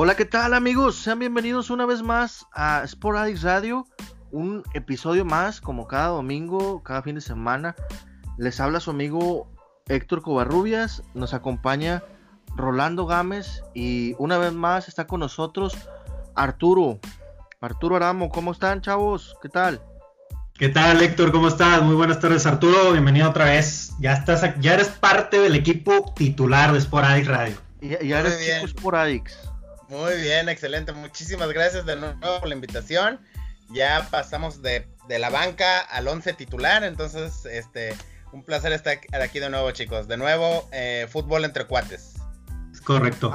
[0.00, 0.94] Hola, ¿qué tal amigos?
[0.94, 3.84] Sean bienvenidos una vez más a Sport Addicts Radio,
[4.30, 7.74] un episodio más como cada domingo, cada fin de semana.
[8.36, 9.50] Les habla su amigo
[9.88, 12.04] Héctor Covarrubias, nos acompaña
[12.54, 15.76] Rolando Gámez y una vez más está con nosotros
[16.36, 17.00] Arturo.
[17.60, 19.34] Arturo Aramo, ¿cómo están chavos?
[19.42, 19.82] ¿Qué tal?
[20.56, 21.32] ¿Qué tal Héctor?
[21.32, 21.82] ¿Cómo estás?
[21.82, 23.94] Muy buenas tardes Arturo, bienvenido otra vez.
[23.98, 27.56] Ya estás, ya eres parte del equipo titular de Sport Addicts Radio.
[27.80, 29.48] Ya, ya eres Addicts.
[29.88, 30.92] Muy bien, excelente.
[30.92, 33.20] Muchísimas gracias de nuevo por la invitación.
[33.70, 37.94] Ya pasamos de, la banca al 11 titular, entonces este
[38.32, 40.06] un placer estar aquí de nuevo, chicos.
[40.06, 42.16] De nuevo, eh, fútbol entre cuates.
[42.84, 43.32] Correcto.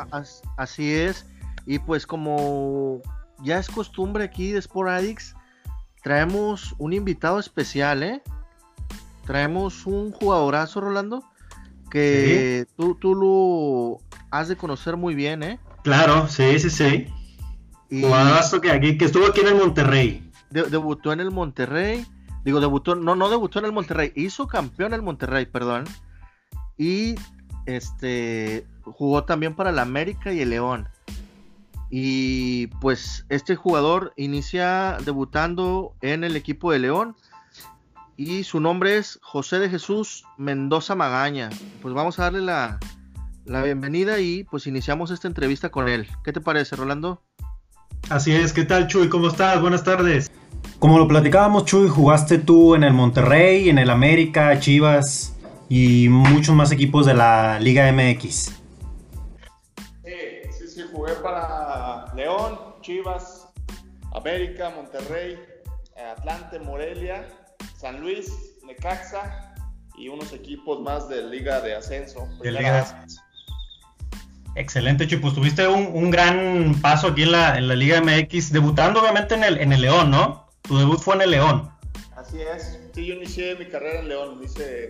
[0.58, 1.26] Así es.
[1.66, 3.02] Y pues como
[3.42, 5.36] ya es costumbre aquí de Sporadix,
[6.04, 8.22] traemos un invitado especial, ¿eh?
[9.26, 11.24] Traemos un jugadorazo, Rolando,
[11.90, 15.60] que tú, tú lo has de conocer muy bien, ¿eh?
[15.84, 17.08] Claro, sí, sí, sí.
[17.90, 18.02] Y...
[18.62, 20.32] que, aquí, que estuvo aquí en el Monterrey.
[20.50, 22.06] debutó en el Monterrey.
[22.44, 25.86] Digo, debutó, no, no debutó en el Monterrey, hizo campeón en el Monterrey, perdón.
[26.78, 27.16] Y
[27.66, 30.90] este jugó también para el América y el León.
[31.90, 37.16] Y pues este jugador inicia debutando en el equipo de León.
[38.18, 41.50] Y su nombre es José de Jesús Mendoza Magaña.
[41.82, 42.80] Pues vamos a darle la,
[43.46, 46.08] la bienvenida y pues iniciamos esta entrevista con él.
[46.24, 47.22] ¿Qué te parece, Rolando?
[48.10, 49.10] Así es, ¿qué tal Chuy?
[49.10, 49.62] ¿Cómo estás?
[49.62, 50.32] Buenas tardes.
[50.80, 55.36] Como lo platicábamos, Chuy, jugaste tú en el Monterrey, en el América, Chivas
[55.70, 58.26] y muchos más equipos de la Liga MX.
[58.26, 58.54] Sí,
[60.52, 63.48] sí, sí, jugué para León, Chivas,
[64.14, 65.40] América, Monterrey,
[66.18, 67.28] Atlante, Morelia,
[67.78, 68.32] San Luis,
[68.66, 69.54] Necaxa
[69.98, 72.28] y unos equipos más de Liga de Ascenso.
[72.42, 73.23] De Liga de Ascenso.
[74.56, 75.20] Excelente, Chuy.
[75.20, 79.44] Pues tuviste un, gran paso aquí en la, en la, Liga MX, debutando obviamente en
[79.44, 80.48] el, en el León, ¿no?
[80.62, 81.70] Tu debut fue en el León.
[82.16, 82.80] Así es.
[82.94, 84.40] Sí, yo inicié mi carrera en León.
[84.44, 84.90] Hice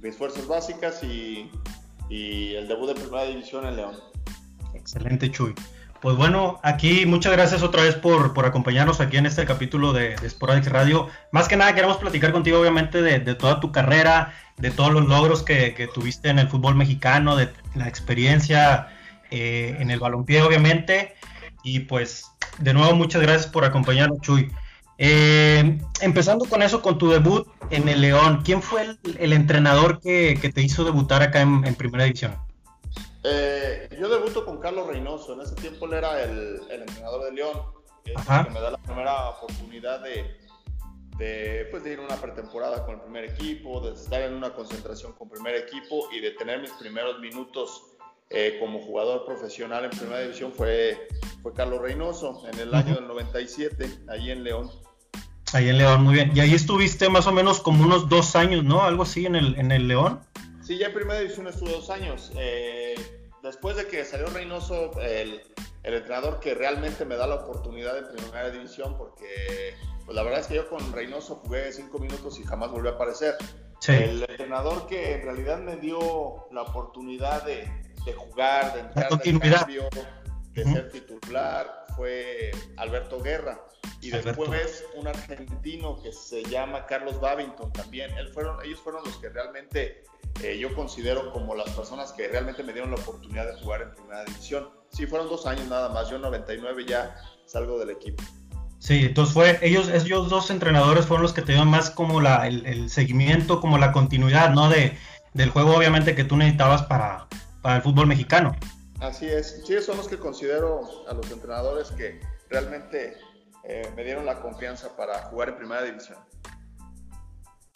[0.00, 1.50] mis fuerzas básicas y,
[2.08, 3.96] y el debut de primera división en León.
[4.74, 5.54] Excelente, Chuy.
[6.02, 10.16] Pues bueno, aquí muchas gracias otra vez por, por acompañarnos aquí en este capítulo de,
[10.16, 11.06] de Radio.
[11.30, 15.06] Más que nada queremos platicar contigo obviamente de, de toda tu carrera, de todos los
[15.06, 18.88] logros que, que, tuviste en el fútbol mexicano, de la experiencia
[19.30, 21.14] eh, en el balompié obviamente.
[21.62, 24.50] Y pues de nuevo muchas gracias por acompañarnos Chuy.
[24.98, 30.00] Eh, empezando con eso, con tu debut en el León, ¿quién fue el, el entrenador
[30.00, 32.34] que, que, te hizo debutar acá en, en Primera División?
[33.24, 37.32] Eh, yo debuto con Carlos Reynoso, en ese tiempo él era el, el entrenador de
[37.32, 37.62] León,
[38.04, 38.14] que
[38.50, 40.38] me da la primera oportunidad de,
[41.18, 44.52] de, pues, de ir a una pretemporada con el primer equipo, de estar en una
[44.52, 47.82] concentración con el primer equipo y de tener mis primeros minutos
[48.30, 51.06] eh, como jugador profesional en primera división fue,
[51.42, 54.70] fue Carlos Reynoso en el año del 97, ahí en León.
[55.52, 56.32] Ahí en León, muy bien.
[56.34, 58.84] Y ahí estuviste más o menos como unos dos años, ¿no?
[58.84, 60.20] Algo así en el, en el León.
[60.62, 62.32] Sí, ya en primera división estuve dos años.
[62.36, 62.94] Eh,
[63.42, 65.42] después de que salió Reynoso, el,
[65.82, 69.74] el, entrenador que realmente me da la oportunidad en primera división, porque
[70.04, 72.94] pues la verdad es que yo con Reynoso jugué cinco minutos y jamás volvió a
[72.94, 73.36] aparecer.
[73.80, 73.92] Sí.
[73.92, 77.68] El entrenador que en realidad me dio la oportunidad de,
[78.04, 79.88] de jugar, de entrar de cambio,
[80.52, 80.72] de uh -huh.
[80.72, 83.60] ser titular, fue Alberto Guerra.
[84.00, 84.42] Y Alberto.
[84.42, 88.10] después un argentino que se llama Carlos Babington también.
[88.18, 90.02] Él fueron, ellos fueron los que realmente
[90.42, 93.90] eh, yo considero como las personas que realmente me dieron la oportunidad de jugar en
[93.92, 94.68] primera división.
[94.90, 96.08] Sí, fueron dos años nada más.
[96.08, 97.16] Yo en 99 ya
[97.46, 98.22] salgo del equipo.
[98.78, 102.48] Sí, entonces fue, ellos, ellos dos entrenadores fueron los que te dieron más como la,
[102.48, 104.68] el, el seguimiento, como la continuidad, ¿no?
[104.68, 104.98] De,
[105.34, 107.28] del juego obviamente que tú necesitabas para,
[107.62, 108.56] para el fútbol mexicano.
[109.00, 112.20] Así es, sí, son los que considero a los entrenadores que
[112.50, 113.16] realmente
[113.64, 116.18] eh, me dieron la confianza para jugar en primera división.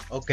[0.09, 0.31] Ok,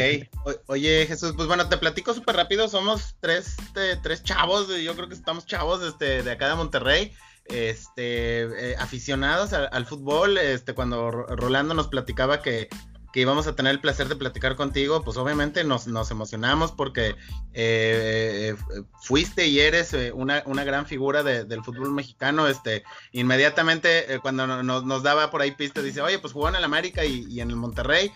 [0.66, 5.08] oye Jesús, pues bueno, te platico súper rápido, somos tres, este, tres chavos, yo creo
[5.08, 7.12] que estamos chavos este, de acá de Monterrey,
[7.46, 12.68] este, eh, aficionados al, fútbol, este, cuando Rolando nos platicaba que,
[13.14, 17.14] que íbamos a tener el placer de platicar contigo, pues obviamente nos, nos emocionamos porque
[17.52, 18.56] eh,
[19.02, 22.48] fuiste y eres eh, una, una gran figura de, del fútbol mexicano.
[22.48, 22.82] Este,
[23.12, 26.64] inmediatamente eh, cuando nos, nos, daba por ahí pista, dice, oye, pues jugó en el
[26.64, 28.10] América y, y en el Monterrey.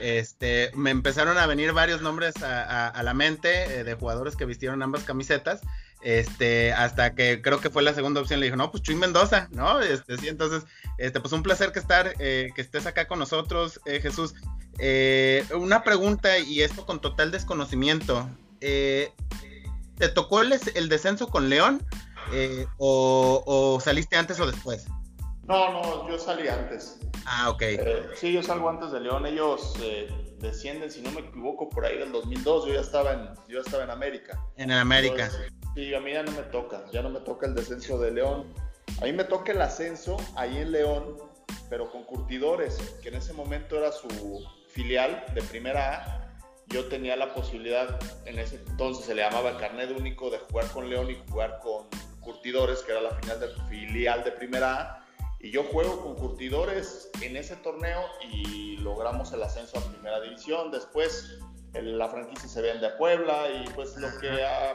[0.00, 4.82] Este, me empezaron a venir varios nombres a, la mente eh, de jugadores que vistieron
[4.82, 5.60] ambas camisetas.
[6.02, 9.48] Este, hasta que creo que fue la segunda opción, le dijo, no, pues Chuy Mendoza,
[9.52, 9.80] ¿no?
[9.80, 10.64] Este, sí, entonces,
[10.98, 14.34] este, pues un placer que estar, eh, que estés acá con nosotros, eh, Jesús.
[14.78, 18.28] Eh, una pregunta, y esto con total desconocimiento.
[18.60, 19.12] Eh,
[19.98, 21.84] ¿Te tocó el, el, descenso con León?
[22.32, 24.86] eh, o, saliste antes o después?
[25.46, 26.98] No, no, yo salí antes.
[27.26, 27.62] Ah, ok.
[27.62, 29.26] Eh, sí, yo salgo antes de León.
[29.26, 29.74] Ellos
[30.38, 32.66] descienden, si no me equivoco, por ahí del 2002.
[32.66, 34.40] Yo ya estaba en, yo estaba en América.
[34.56, 35.30] En América.
[35.74, 36.84] Sí, a mí ya no me toca.
[36.92, 38.52] Ya no me toca el descenso de León.
[39.00, 41.16] A mí me toca el ascenso ahí en León,
[41.68, 44.08] pero con Curtidores, que en ese momento era su
[44.68, 46.22] filial de primera A
[46.72, 50.88] yo tenía la posibilidad, en ese entonces se le llamaba carnet único, de jugar con
[50.88, 51.86] León y jugar con
[52.20, 55.06] Curtidores, que era la final del filial de Primera A.
[55.40, 58.00] Y yo juego con Curtidores en ese torneo
[58.32, 60.70] y logramos el ascenso a Primera División.
[60.70, 61.38] Después
[61.80, 64.28] la franquicia se vende a Puebla y pues lo que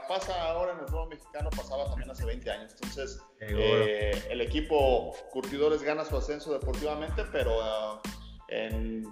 [0.08, 2.72] pasa ahora en el fútbol mexicano pasaba también hace 20 años.
[2.74, 8.02] Entonces eh, el equipo Curtidores gana su ascenso deportivamente, pero ah,
[8.48, 9.04] en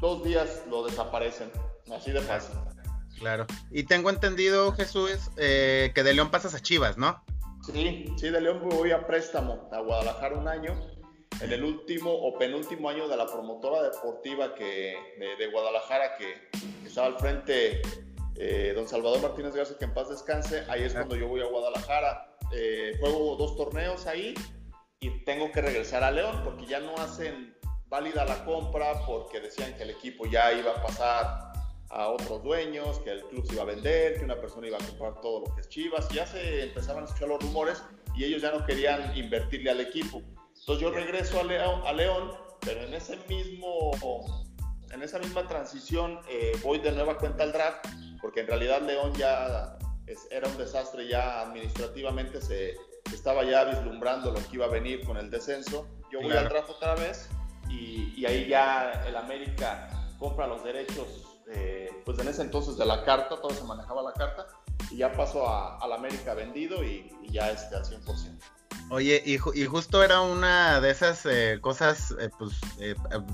[0.00, 1.50] dos días lo desaparecen.
[1.94, 2.56] Así de fácil.
[3.18, 3.46] Claro.
[3.70, 7.22] Y tengo entendido, Jesús, eh, que de León pasas a Chivas, ¿no?
[7.62, 10.99] Sí, sí, de León voy a préstamo a Guadalajara un año.
[11.40, 16.48] En el último o penúltimo año de la promotora deportiva que, de, Guadalajara que,
[16.86, 17.80] estaba al frente
[18.36, 21.46] eh, don Salvador Martínez Garza, que en paz descanse, ahí es cuando yo voy a
[21.46, 22.36] Guadalajara.
[22.52, 24.34] Eh, juego dos torneos ahí
[24.98, 27.54] y tengo que regresar a León porque ya no hacen
[27.88, 31.50] válida la compra porque decían que el equipo ya iba a pasar
[31.90, 34.86] a otros dueños, que el club se iba a vender, que una persona iba a
[34.86, 36.08] comprar todo lo que es Chivas.
[36.10, 37.82] Ya se empezaban a escuchar los rumores
[38.16, 40.22] y ellos ya no querían invertirle al equipo.
[40.70, 43.90] Entonces yo regreso a León, a León pero en ese mismo
[44.92, 47.86] en esa misma transición eh, voy de nueva cuenta al draft,
[48.20, 49.76] porque en realidad León ya
[50.30, 52.76] era un desastre, ya administrativamente se
[53.12, 55.88] estaba ya vislumbrando lo que iba a venir con el descenso.
[56.12, 57.28] Yo voy al draft otra vez
[57.68, 59.88] y, y ahí ya el América
[60.20, 64.12] compra los derechos eh, pues en ese entonces de la carta, todo se manejaba la
[64.12, 64.46] carta,
[64.88, 68.40] y ya pasó a, la América vendido y, ya este, al 100%.
[68.90, 72.60] Oye, y, justo era una de esas eh, cosas, eh, pues,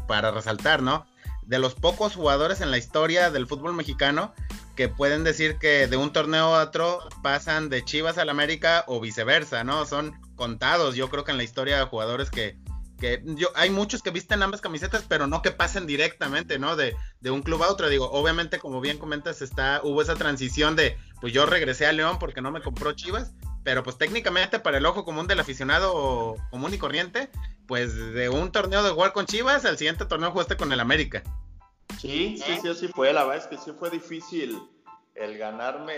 [0.06, 1.06] para resaltar, ¿no?
[1.46, 4.34] De los pocos jugadores en la historia del fútbol mexicano
[4.76, 9.00] que pueden decir que de un torneo a otro pasan de Chivas al América o
[9.00, 9.86] viceversa, ¿no?
[9.86, 12.58] Son contados, yo creo que en la historia de jugadores que,
[12.98, 16.76] que yo, hay muchos que visten ambas camisetas, pero no que pasen directamente, ¿no?
[16.76, 17.88] De, de, un club a otro.
[17.88, 22.18] Digo, obviamente, como bien comentas, está, hubo esa transición de, pues yo regresé a León
[22.18, 23.32] porque no me compró Chivas,
[23.64, 27.30] pero pues técnicamente para el ojo común del aficionado común y corriente,
[27.66, 31.22] pues de un torneo de jugar con Chivas, al siguiente torneo jugaste con el América.
[31.98, 33.12] Sí, sí, sí, así fue.
[33.12, 34.60] La verdad es que sí fue difícil
[35.14, 35.94] el ganarme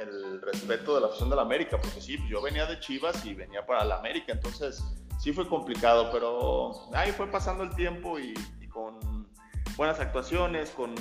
[0.00, 3.64] el respeto de la afición del América, porque sí, yo venía de Chivas y venía
[3.66, 4.82] para el América, entonces
[5.18, 8.34] sí fue complicado, pero ahí fue pasando el tiempo y,
[8.70, 9.28] con
[9.76, 10.94] buenas actuaciones, con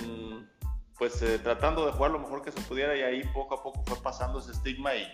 [0.97, 3.83] pues eh, tratando de jugar lo mejor que se pudiera y ahí poco a poco
[3.85, 5.07] fue pasando ese estigma y,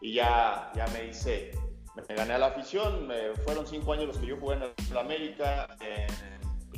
[0.00, 1.52] y ya, ya me hice,
[1.94, 3.08] me, gané a la afición,
[3.44, 6.06] fueron cinco años los que yo jugué en el América, eh,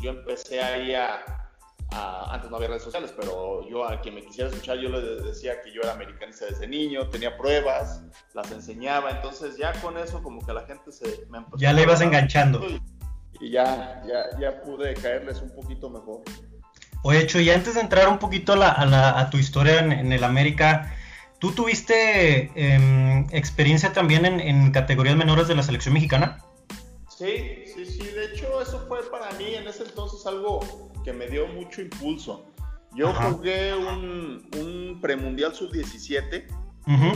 [0.00, 1.24] yo empecé ahí a,
[1.90, 5.60] antes no había redes sociales, pero yo a quien me quisiera escuchar, yo le decía
[5.62, 8.02] que yo era americanista desde niño, tenía pruebas,
[8.34, 11.82] las enseñaba, entonces ya con eso como que la gente se me empezó Ya le
[11.82, 12.60] ibas enganchando.
[13.40, 16.22] Y, ya, ya, ya pude caerles un poquito mejor.
[17.02, 20.94] Oye, hecho y antes de entrar un poquito a, tu historia en, el América,
[21.38, 26.44] ¿tú tuviste em, experiencia también en, en categorías menores de la selección mexicana?
[27.08, 30.60] Sí, sí, sí, de hecho eso fue para mí en ese entonces algo
[31.04, 32.46] que me dio mucho impulso.
[32.94, 36.46] Yo jugué un, un premundial sub-17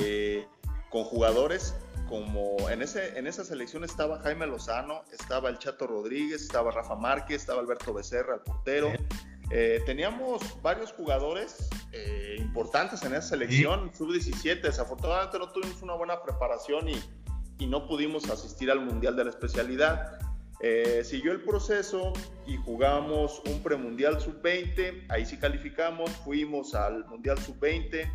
[0.01, 0.47] eh,
[0.91, 1.75] con jugadores
[2.09, 6.95] como en, ese, en esa selección estaba Jaime Lozano, estaba el Chato Rodríguez, estaba Rafa
[6.95, 8.89] Márquez, estaba Alberto Becerra, el portero.
[8.89, 8.99] Eh,
[9.85, 14.63] teníamos varios jugadores eh, importantes en esa selección, sub-17.
[14.63, 16.99] Desafortunadamente no tuvimos una buena preparación y,
[17.59, 20.19] y no pudimos asistir al Mundial de la especialidad.
[20.65, 22.13] Eh, siguió el proceso
[22.47, 28.09] y jugamos un premundial sub-20, ahí sí calificamos, fuimos al mundial sub-20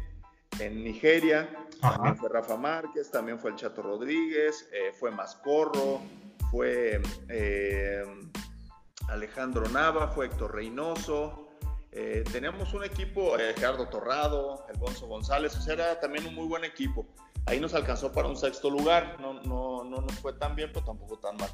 [0.61, 1.49] en Nigeria,
[1.81, 5.99] también fue Rafa Márquez, también fue el Chato Rodríguez, eh, fue Mascorro,
[6.49, 8.05] fue eh,
[9.07, 11.47] Alejandro Nava, fue Héctor Reynoso,
[12.31, 16.63] teníamos un equipo, Gerardo Torrado, el Gonzo González, o sea, era también un muy buen
[16.63, 17.07] equipo.
[17.47, 20.85] Ahí nos alcanzó para un sexto lugar, no, no, no nos fue tan bien, pero
[20.85, 21.49] tampoco tan mal.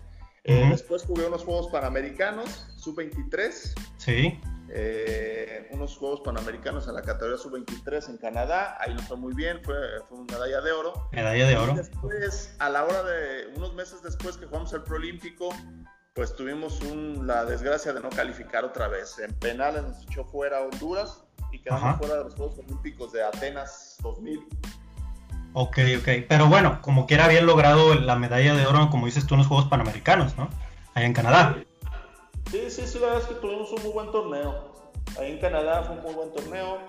[0.45, 3.73] Eh, después jugué unos Juegos Panamericanos, sub-23.
[3.97, 4.41] Sí.
[4.69, 8.75] Eh, unos Juegos Panamericanos en la categoría sub-23 en Canadá.
[8.81, 9.75] Ahí nos fue muy bien, fue,
[10.09, 11.09] fue una medalla de oro.
[11.13, 11.71] Medalla de oro.
[11.71, 15.49] Y después, a la hora de, unos meses después que jugamos el Proolímpico,
[16.13, 16.79] pues tuvimos
[17.23, 19.17] la desgracia de no calificar otra vez.
[19.19, 23.97] En penales nos echó fuera Honduras y quedamos fuera de los Juegos Olímpicos de Atenas
[24.01, 24.39] 2000.
[25.53, 26.09] Ok, ok.
[26.27, 29.47] Pero bueno, como quiera habían logrado la medalla de oro, como dices tú, en los
[29.47, 30.49] Juegos Panamericanos, ¿no?
[30.93, 31.57] Allá en Canadá.
[32.51, 34.73] Sí, sí, sí, la verdad es que tuvimos un muy buen torneo.
[35.19, 36.79] Ahí en Canadá fue un muy buen torneo.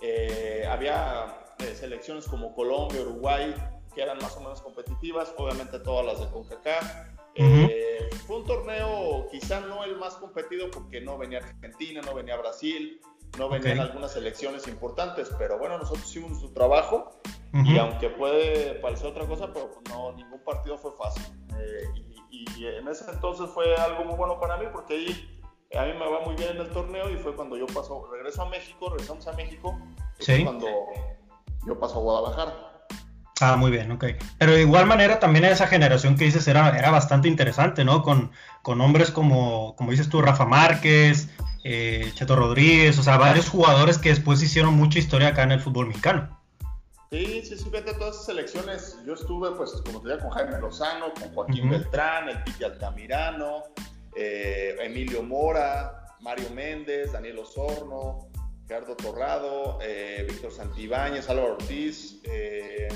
[0.00, 1.26] Eh, había
[1.58, 3.54] eh, selecciones como Colombia, Uruguay,
[3.94, 7.13] que eran más o menos competitivas, obviamente todas las de CONCACAF.
[7.34, 12.36] Eh, fue un torneo quizá no el más competido porque no venía Argentina, no venía
[12.36, 13.00] Brasil,
[13.38, 17.20] no venían algunas selecciones importantes, pero bueno, nosotros hicimos nuestro trabajo
[17.52, 21.24] y aunque puede parecer otra cosa, pero pues no, ningún partido fue fácil.
[22.30, 25.34] y, y, en ese entonces fue algo muy bueno para mí porque ahí
[25.76, 28.42] a mí me va muy bien en el torneo y fue cuando yo paso, regreso
[28.42, 29.78] a México, regresamos a México,
[30.18, 30.44] sí.
[30.44, 30.68] cuando
[31.66, 32.73] yo paso a Guadalajara.
[33.40, 34.04] Ah, muy bien, ok.
[34.38, 38.02] Pero de igual manera también esa generación que dices era, era bastante interesante, ¿no?
[38.02, 38.30] Con,
[38.62, 41.28] con hombres como, como dices tú, Rafa Márquez,
[41.64, 45.60] eh, Cheto Rodríguez, o sea, varios jugadores que después hicieron mucha historia acá en el
[45.60, 46.40] fútbol mexicano.
[47.10, 48.98] Sí, sí, sí, fíjate todas esas selecciones.
[49.06, 53.64] Yo estuve, pues, como te decía, con Jaime Lozano, con Joaquín Beltrán, el Piti Altamirano,
[54.16, 58.28] eh, Emilio Mora, Mario Méndez, Daniel Osorno,
[58.66, 62.20] Gerardo Torrado, eh, Víctor Santibáñez, Álvaro Ortiz.
[62.24, 62.88] Eh,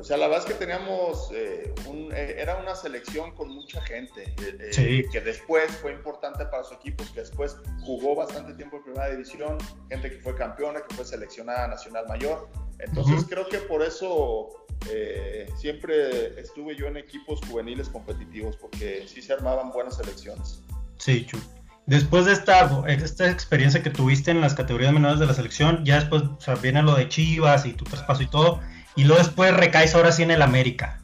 [0.00, 5.70] o sea, la verdad es que teníamos, era una selección con mucha gente, que después
[5.76, 9.58] fue importante para su equipo, que después jugó bastante tiempo en primera división,
[9.90, 12.48] gente que fue campeona, que fue seleccionada nacional mayor.
[12.78, 14.48] Entonces creo que por eso
[14.88, 20.62] eh, siempre estuve yo en equipos juveniles competitivos porque sí se armaban buenas selecciones.
[20.96, 21.38] Sí, Chu.
[21.84, 25.96] Después de esta, esta experiencia que tuviste en las categorías menores de la selección, ya
[25.96, 26.22] después
[26.62, 28.60] viene lo de Chivas y tu traspaso y todo,
[29.00, 31.00] y luego después recaes ahora sí en el América.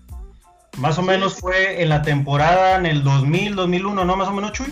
[0.77, 4.17] Más o menos fue en la temporada en el 2000, 2001, ¿no?
[4.17, 4.67] Más o menos, Chuy.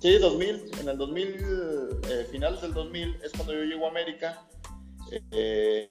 [0.00, 0.70] Sí, 2000.
[0.80, 1.24] En el 2000,
[2.08, 4.42] eh, finales del 2000 es cuando yo llego a América.
[5.30, 5.88] Eh,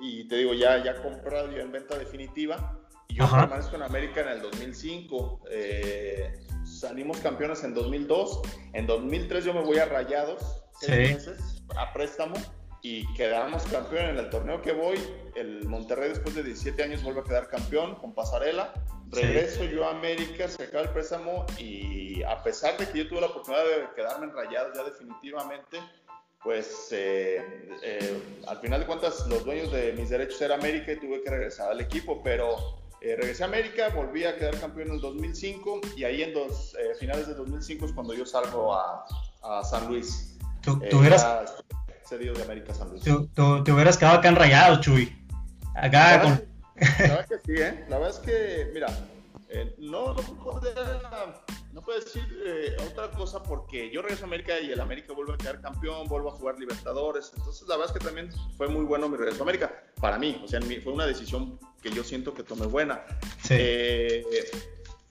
[0.00, 2.76] y te digo, ya, ya comprado, ya en venta definitiva.
[3.06, 5.42] Y yo permanezco en América en el 2005.
[5.48, 6.32] Eh,
[6.64, 8.42] salimos campeones en 2002.
[8.72, 12.34] En 2003 yo me voy a Rayados, seis meses, a préstamo.
[12.82, 14.98] Y quedamos campeón en el torneo que voy.
[15.34, 18.72] El Monterrey después de 17 años vuelve a quedar campeón con Pasarela.
[19.10, 23.20] Regreso yo a América, se acaba el préstamo y a pesar de que yo tuve
[23.20, 25.80] la oportunidad de quedarme en Rayados ya definitivamente,
[26.42, 27.44] pues eh,
[27.82, 31.30] eh, al final de cuentas los dueños de mis derechos era América y tuve que
[31.30, 35.80] regresar al equipo, pero eh, regresé a América, volví a quedar campeón en el 2005
[35.96, 39.04] y ahí en dos, finales de 2005 es cuando yo salgo a,
[39.64, 40.38] San Luis.
[40.62, 41.54] ¿Tú, hubieras
[42.18, 43.02] de América San Luis?
[43.02, 43.28] Tú,
[43.64, 45.16] te hubieras quedado acá enrayado, Chuy.
[45.74, 46.30] Acá la con...
[46.30, 47.84] la verdad que sí, ¿eh?
[47.88, 48.88] La verdad es que, mira,
[49.78, 50.22] no, no
[51.72, 55.34] no puedo decir eh, otra cosa porque yo regreso a América y el América vuelve
[55.34, 57.32] a quedar campeón, vuelvo a jugar Libertadores.
[57.36, 59.72] Entonces, la verdad es que también fue muy bueno mi regreso a América.
[60.00, 63.04] Para mí, o sea, fue una decisión que yo siento que tomé buena.
[63.50, 64.24] Eh,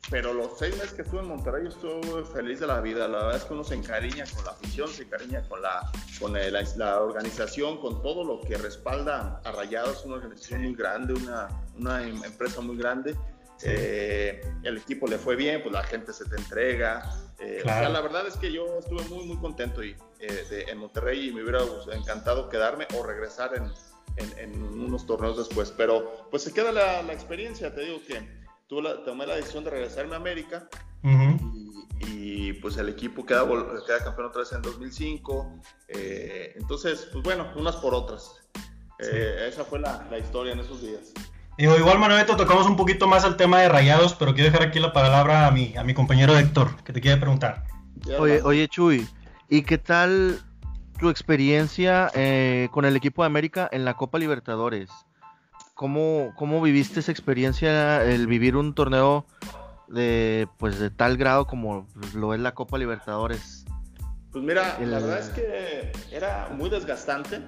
[0.10, 3.08] pero los seis meses que estuve en Monterrey, yo estuve feliz de la vida.
[3.08, 6.34] La verdad es que uno se encariña con la afición, se encariña con la, con
[6.34, 10.06] la, organización, con todo lo que respalda a Rayados.
[10.06, 11.48] Una organización muy grande, una,
[11.78, 13.16] una em, empresa muy grande.
[13.63, 17.04] Eh, el equipo le fue bien, pues la gente se te entrega.
[17.39, 21.32] Eh, la verdad es que yo estuve muy, muy contento y, eh, en Monterrey y
[21.32, 21.60] me hubiera
[21.94, 23.72] encantado quedarme o regresar en,
[24.62, 25.72] unos torneos después.
[25.75, 28.38] Pero pues se queda la, experiencia, te digo que
[28.70, 30.70] tuve tomé la decisión de regresarme a América
[32.00, 33.46] y, pues el equipo queda,
[33.86, 35.60] queda campeón otra vez en 2005.
[36.56, 38.32] entonces, pues bueno, unas por otras.
[39.00, 41.14] esa fue la, la historia en esos días.
[41.58, 44.80] Digo, igual, Manuelito, tocamos un poquito más al tema de rayados, pero quiero dejar aquí
[44.80, 47.66] la palabra a mi, a mi compañero Héctor, que te quiere preguntar.
[48.18, 49.06] Oye, oye, Chuy,
[49.50, 50.40] ¿y qué tal
[51.00, 54.90] tu experiencia eh, con el equipo de América en la Copa Libertadores?
[55.79, 59.25] ¿Cómo, ¿Cómo viviste esa experiencia, el vivir un torneo
[59.88, 63.63] de, pues, de tal grado como lo es la Copa Libertadores?
[64.29, 67.41] Pues mira, la verdad es que era muy desgastante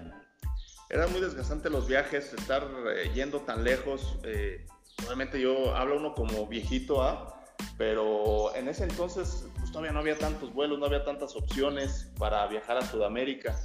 [0.89, 4.17] era muy desgastante los viajes, estar eh, yendo tan lejos.
[4.23, 4.65] Eh,
[5.05, 7.43] obviamente yo hablo uno como viejito, ¿ah?
[7.77, 12.47] pero en ese entonces pues, todavía no había tantos vuelos, no había tantas opciones para
[12.47, 13.59] viajar a Sudamérica.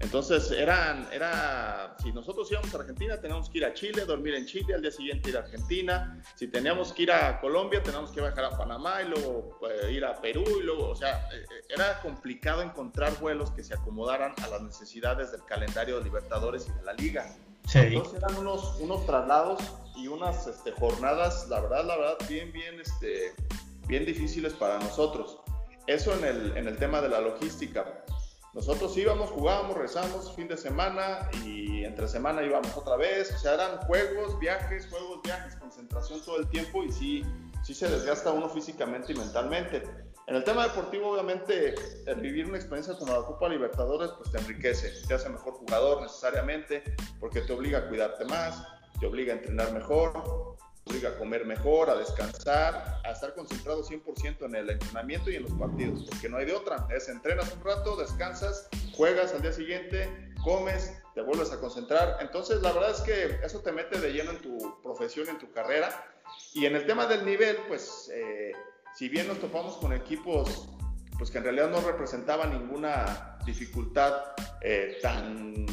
[0.00, 4.46] Entonces, eran, era, si nosotros íbamos a Argentina, teníamos que ir a Chile, dormir en
[4.46, 6.22] Chile, al día siguiente ir a Argentina.
[6.34, 10.04] Si teníamos que ir a Colombia, teníamos que viajar a Panamá y luego eh, ir
[10.04, 14.34] a Perú y luego, o sea, eh, eh, era complicado encontrar vuelos que se acomodaran
[14.42, 17.34] a las necesidades del calendario de Libertadores y de la Liga.
[17.68, 17.78] Sí.
[17.78, 19.62] Entonces eran unos, unos traslados
[19.96, 23.32] y unas este, jornadas, la verdad, la verdad, bien, bien, este,
[23.86, 25.38] bien difíciles para nosotros.
[25.86, 28.04] Eso en el, en el tema de la logística
[28.54, 33.32] nosotros íbamos, jugábamos, rezamos fin de semana y entre semana íbamos otra vez.
[33.34, 37.22] O sea, eran juegos, viajes, juegos, viajes, concentración todo el tiempo y sí,
[37.62, 39.82] sí se desgasta uno físicamente y mentalmente.
[40.26, 41.74] En el tema deportivo, obviamente,
[42.06, 46.02] el vivir una experiencia como la Copa Libertadores, pues te enriquece, te hace mejor jugador
[46.02, 46.84] necesariamente,
[47.18, 48.62] porque te obliga a cuidarte más,
[49.00, 54.46] te obliga a entrenar mejor, obliga a comer mejor, a descansar, a estar concentrado 100%
[54.46, 56.86] en el entrenamiento y en los partidos, porque no hay de otra.
[56.94, 62.18] Es entrenas un rato, descansas, juegas al día siguiente, comes, te vuelves a concentrar.
[62.20, 65.50] Entonces, la verdad es que eso te mete de lleno en tu profesión, en tu
[65.52, 66.04] carrera.
[66.54, 68.52] Y en el tema del nivel, pues, eh,
[68.94, 70.68] si bien nos topamos con equipos
[71.22, 75.66] pues que en realidad no representaban ninguna dificultad eh, tan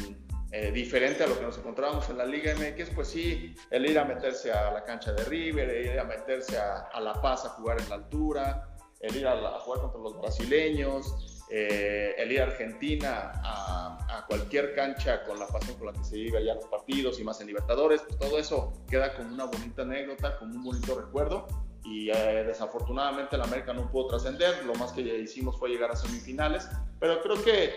[0.52, 3.96] eh, diferente a lo que nos encontrábamos en la Liga MX, pues sí, el ir
[4.00, 7.50] a meterse a la cancha de River, el ir a meterse a, La Paz a
[7.50, 12.44] jugar en la altura, el ir a, jugar contra los brasileños, eh, el ir a
[12.44, 17.18] Argentina a, cualquier cancha con la pasión con la que se vive allá los partidos
[17.18, 21.00] y más en Libertadores, pues todo eso queda como una bonita anécdota, como un bonito
[21.00, 21.46] recuerdo.
[21.84, 25.96] Y eh, desafortunadamente el América no pudo trascender, lo más que hicimos fue llegar a
[25.96, 26.68] semifinales,
[27.00, 27.72] pero creo que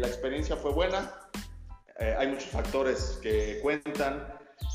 [0.00, 1.28] la experiencia fue buena,
[1.98, 4.26] eh, hay muchos factores que cuentan.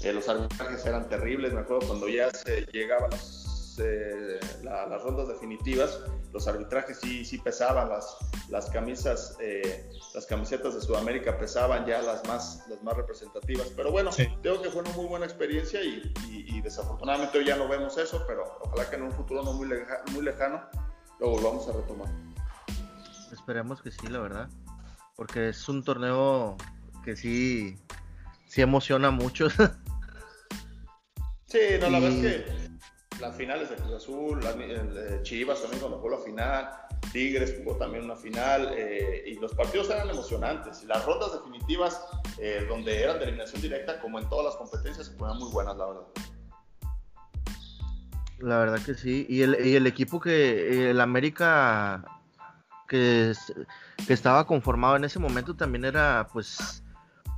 [0.01, 1.53] Eh, los arbitrajes eran terribles.
[1.53, 3.11] Me acuerdo cuando ya se llegaban
[3.79, 5.99] eh, las rondas definitivas,
[6.33, 8.17] los arbitrajes sí, sí pesaban, las,
[8.49, 9.37] las camisas,
[10.13, 13.67] las camisetas de Sudamérica pesaban ya las más, las más representativas.
[13.75, 14.11] Pero bueno,
[14.41, 18.57] creo que fue una muy buena experiencia y, desafortunadamente hoy ya no vemos eso, pero
[18.61, 19.67] ojalá que en un futuro no muy,
[20.13, 20.63] muy lejano
[21.19, 22.07] lo volvamos a retomar.
[23.31, 24.49] Esperemos que sí, la verdad.
[25.15, 26.57] Porque es un torneo
[27.03, 27.77] que sí,
[28.47, 29.49] sí emociona mucho.
[31.47, 32.63] sí, no, la verdad es que
[33.19, 34.39] las finales de Cruz Azul,
[35.21, 36.69] Chivas también cuando jugó la final,
[37.11, 40.83] Tigres jugó también una final, eh, y los partidos eran emocionantes.
[40.83, 42.05] Y las rondas definitivas,
[42.39, 45.77] eh, donde eran de eliminación directa, como en todas las competencias, se ponían muy buenas,
[45.77, 46.07] la verdad.
[48.39, 49.25] La verdad que sí.
[49.29, 52.03] Y el, y el equipo que el América
[52.87, 53.33] que,
[54.05, 56.82] que, estaba conformado en ese momento también era pues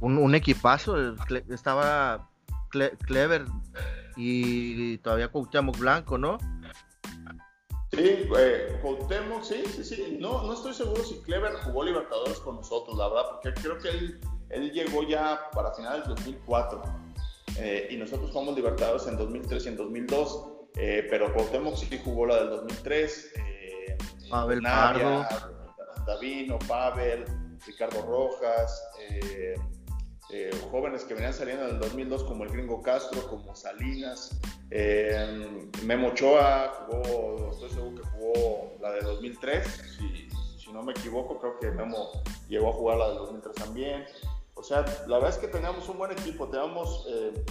[0.02, 1.16] un, equipazo.
[1.50, 2.30] Estaba
[2.70, 3.46] Clever
[4.18, 6.38] y todavía Cuauhtémoc Blanco, ¿no?
[7.92, 10.18] Sí, eh, Cuauhtémoc, sí, sí, sí.
[10.20, 13.90] No, no estoy seguro si Clever jugó Libertadores con nosotros, la verdad, porque creo que
[13.90, 16.84] él, él llegó ya para finales del 2004
[17.58, 22.26] eh, y nosotros jugamos Libertadores en 2003 y en 2002, eh, pero Cuauhtémoc sí jugó
[22.26, 23.34] la del 2003.
[23.38, 23.98] Eh,
[24.30, 25.26] Pavel Pardo.
[26.06, 27.26] Davino, Pavel,
[27.66, 29.56] Ricardo Rojas, eh,
[30.32, 34.40] eh, jóvenes que venían saliendo en el 2002 como el Gringo Castro, como Salinas,
[34.72, 40.94] eh, Memo Ochoa jugó, estoy seguro que jugó la de 2003, si, si, no me
[40.94, 42.10] equivoco, creo que Memo
[42.50, 44.06] llegó a jugar la de 2003 también.
[44.56, 47.46] O sea, la verdad es que teníamos un buen equipo, teníamos, eh,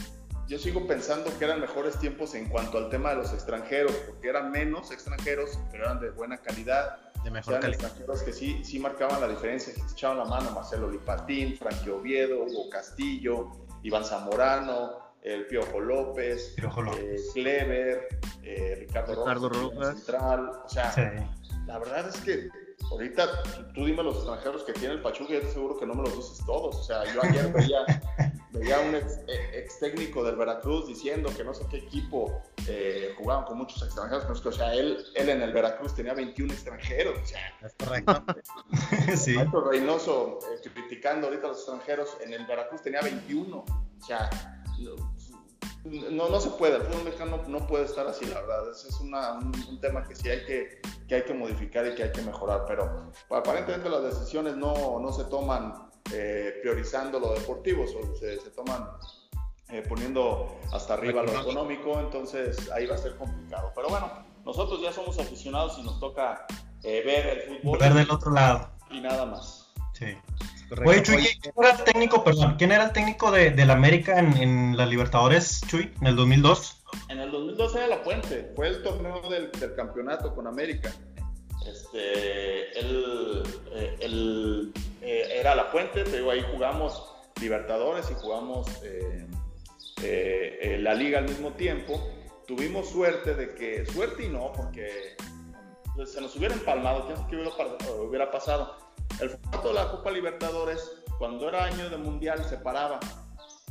[0.49, 4.29] yo sigo pensando que eran mejores tiempos en cuanto al tema de los extranjeros, porque
[4.29, 7.81] eran menos extranjeros, pero eran de buena calidad de mejor calidad.
[7.81, 11.91] extranjeros que sí, sí marcaban la diferencia, que se echaban la mano, Marcelo Lipatín, Frankie
[11.91, 13.51] Oviedo, Hugo Castillo,
[13.83, 18.09] Iván Zamorano, el Piojo López, eh, Clever,
[18.43, 21.27] eh, Ricardo, Ricardo Rojas, Central, o sea,
[21.67, 22.49] la verdad es que
[22.91, 23.43] ahorita
[23.75, 26.17] tú dime los extranjeros que tiene el Pachuca yo te seguro que no me los
[26.17, 27.85] dices todos, o sea, yo ayer veía
[28.55, 29.19] veía un ex,
[29.53, 34.23] ex, técnico del Veracruz diciendo que no sé qué equipo eh, jugaban con muchos extranjeros,
[34.25, 37.41] pero es que, o sea, él, él en el Veracruz tenía 21 extranjeros, o sea.
[37.63, 38.25] Es correcto.
[39.17, 39.37] sí.
[39.71, 44.31] Reynoso eh, criticando ahorita a los extranjeros, en el Veracruz tenía 21, o sea,
[45.85, 49.01] no, no se puede, el fútbol mexicano no, puede estar así, la verdad, ese es
[49.01, 52.23] una, un, tema que sí hay que, que hay que modificar y que hay que
[52.23, 58.51] mejorar, pero aparentemente las decisiones no, no se toman eh, priorizando lo deportivo, se, se
[58.51, 58.89] toman
[59.71, 63.73] eh, poniendo hasta arriba lo económico, entonces ahí va a ser complicado.
[63.75, 64.09] Pero bueno,
[64.45, 66.47] nosotros ya somos aficionados y nos toca
[66.83, 67.79] eh, ver el fútbol.
[67.79, 68.69] Ver del otro lado.
[68.91, 69.73] Y nada más.
[69.95, 70.17] Sí.
[70.85, 74.37] Oye, Chuy, ¿quién era el técnico, perdón, quién era el técnico de, del América en,
[74.37, 76.83] en la Libertadores, Chuy, en el 2002?
[77.09, 80.93] En el 2002 era La Puente, fue el torneo del, del campeonato con América.
[81.67, 83.43] Este, él,
[84.01, 89.27] él eh, era La Puente, te digo, ahí jugamos Libertadores y jugamos eh,
[90.03, 92.01] eh, la liga al mismo tiempo.
[92.47, 95.17] Tuvimos suerte de que, suerte y no, porque
[96.05, 98.77] se nos hubiera empalmado, sabe qué hubiera, pasado.
[99.21, 103.01] El formato de la Copa Libertadores, cuando era año de mundial, se paraba.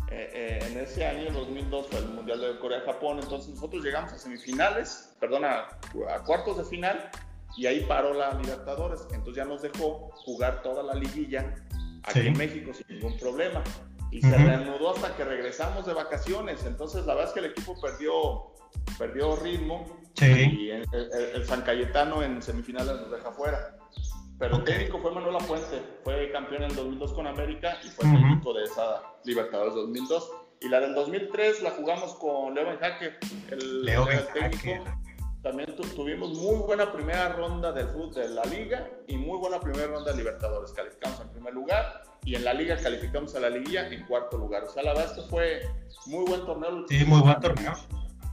[0.10, 5.16] en ese año, en 2002, fue el Mundial de Corea-Japón, entonces nosotros llegamos a semifinales,
[5.20, 5.68] perdón, a,
[6.26, 7.10] cuartos de final,
[7.58, 9.02] y ahí paró la Libertadores.
[9.12, 11.56] Entonces ya nos dejó jugar toda la liguilla
[12.04, 13.64] aquí en México sin ningún problema.
[14.12, 16.64] Y se reanudó hasta que regresamos de vacaciones.
[16.66, 18.54] Entonces la verdad es que el equipo perdió,
[19.00, 23.76] perdió ritmo y el, San Cayetano en semifinales nos deja fuera.
[24.40, 28.06] Pero el técnico fue Manuel Puente, fue campeón en el 2002 con América y fue
[28.06, 30.32] técnico de esa Libertadores 2002.
[30.62, 33.14] Y la del 2003 la jugamos con Leo Jaque,
[33.52, 34.84] el, Leo técnico.
[35.42, 39.88] También tuvimos muy buena primera ronda del fútbol de la liga y muy buena primera
[39.88, 40.72] ronda de Libertadores.
[40.72, 44.64] Calificamos en primer lugar y en la liga calificamos a la liguilla en cuarto lugar.
[44.64, 45.62] O sea, la verdad es que fue
[46.06, 46.86] muy buen torneo.
[46.88, 47.74] Sí, muy buen torneo.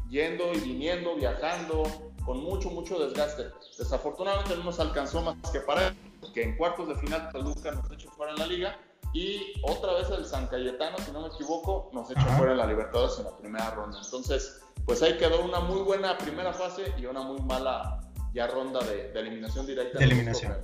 [0.08, 1.82] Yendo y viniendo, viajando,
[2.24, 3.50] con mucho, mucho desgaste.
[3.78, 5.94] Desafortunadamente no nos alcanzó más que para
[6.34, 8.78] que en cuartos de final Toluca nos echó fuera en la liga
[9.12, 12.66] y otra vez el San Cayetano, si no me equivoco, nos echó fuera en la
[12.66, 13.98] Libertadores en la primera ronda.
[14.04, 18.00] Entonces, pues ahí quedó una muy buena primera fase y una muy mala
[18.32, 19.98] ya ronda de, eliminación directa.
[19.98, 20.56] De eliminación.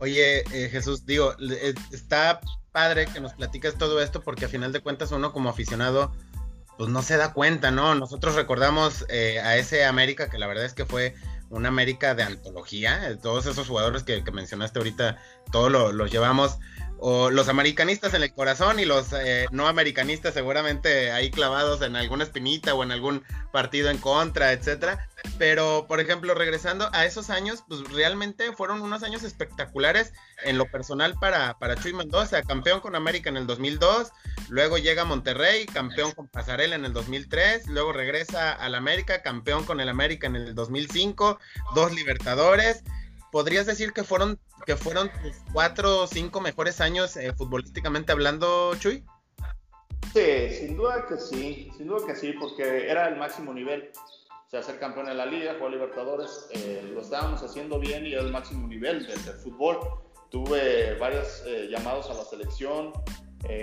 [0.00, 2.40] Oye, eh, Jesús, digo, eh, está
[2.72, 6.12] padre que nos platicas todo esto porque a final de cuentas uno como aficionado
[6.78, 7.94] pues no se da cuenta, ¿no?
[7.94, 11.14] Nosotros recordamos eh, a ese América que la verdad es que fue
[11.50, 15.18] una América de antología, todos esos jugadores que, mencionaste ahorita,
[15.52, 16.58] todos los llevamos
[16.98, 21.96] o los americanistas en el corazón y los eh, no americanistas seguramente ahí clavados en
[21.96, 25.08] alguna espinita o en algún partido en contra, etcétera.
[25.38, 30.12] Pero, por ejemplo, regresando a esos años, pues realmente fueron unos años espectaculares
[30.44, 34.12] en lo personal para, para Chuy Mendoza, campeón con América en el 2002,
[34.48, 39.64] luego llega a Monterrey, campeón con Pasarela en el 2003, luego regresa al América, campeón
[39.64, 41.38] con el América en el 2005,
[41.74, 42.82] dos Libertadores
[43.34, 48.76] ¿podrías decir que fueron, que fueron tus cuatro o cinco mejores años eh, futbolísticamente hablando,
[48.76, 49.02] Chuy?
[50.12, 53.90] Sí, sin duda que sí, sin duda que sí, porque era el máximo nivel.
[54.46, 58.12] O sea, ser campeón en la liga, jugar Libertadores, eh, lo estábamos haciendo bien y
[58.12, 59.80] era el máximo nivel del, fútbol.
[60.30, 62.92] Tuve varios eh, llamados a la selección,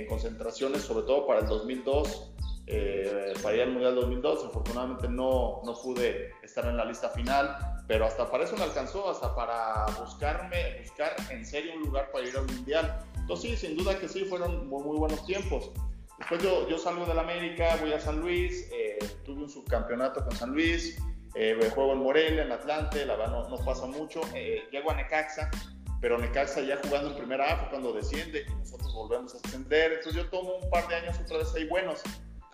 [0.09, 2.33] concentraciones, sobre todo para el 2002,
[2.71, 4.45] eh, para ir al Mundial 2002.
[4.45, 7.57] Afortunadamente no, no pude estar en la lista final,
[7.87, 12.25] pero hasta para eso me alcanzó, hasta para buscarme, buscar en serio un lugar para
[12.25, 12.99] ir al Mundial.
[13.17, 15.71] Entonces sí, sin duda que sí, fueron muy, muy buenos tiempos.
[16.17, 20.35] Después yo, yo salgo del América, voy a San Luis, eh, tuve un subcampeonato con
[20.35, 20.97] San Luis,
[21.33, 24.21] eh, juego en Morelia, en Atlante, la verdad no, no pasa mucho.
[24.35, 25.49] Eh, llego a Necaxa,
[25.99, 29.93] pero Necaxa ya jugando en primera A fue cuando desciende y nosotros volvemos a ascender.
[29.93, 32.01] Entonces yo tomo un par de años otra vez ahí buenos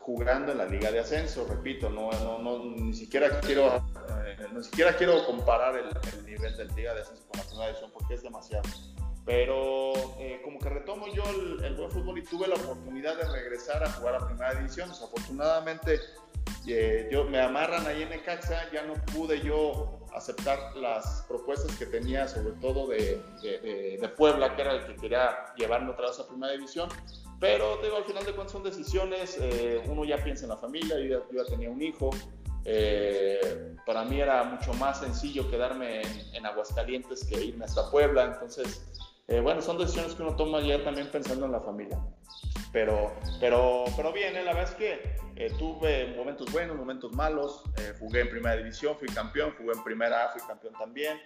[0.07, 3.75] jugando en la liga de ascenso, repito, no, no, no ni siquiera quiero
[4.25, 7.91] eh, ni siquiera quiero comparar el, nivel del liga de ascenso con la segunda división
[7.91, 8.63] porque es demasiado.
[9.25, 11.23] Pero eh, como que retomo yo
[11.61, 14.87] el, buen fútbol y tuve la oportunidad de regresar a jugar a primera división.
[14.87, 15.99] Desafortunadamente
[16.65, 21.85] eh, yo, me amarran ahí en Necaxa, ya no pude yo aceptar las propuestas que
[21.85, 26.17] tenía, sobre todo de, de, de Puebla, que era el que quería llevarme otra vez
[26.17, 26.87] a primera división.
[27.39, 30.97] Pero digo, al final de cuentas son decisiones, eh, uno ya piensa en la familia,
[30.99, 32.09] yo ya, tenía un hijo,
[32.65, 36.01] eh, para mí era mucho más sencillo quedarme
[36.33, 38.83] en, Aguascalientes que irme hasta Puebla, entonces,
[39.27, 41.99] eh, bueno, son decisiones que uno toma ya también pensando en la familia.
[42.71, 45.17] Pero, pero, pero bien, la verdad es que
[45.57, 47.63] tuve momentos buenos, momentos malos,
[47.99, 51.19] jugué en primera división, fui campeón, jugué en primera fui campeón también.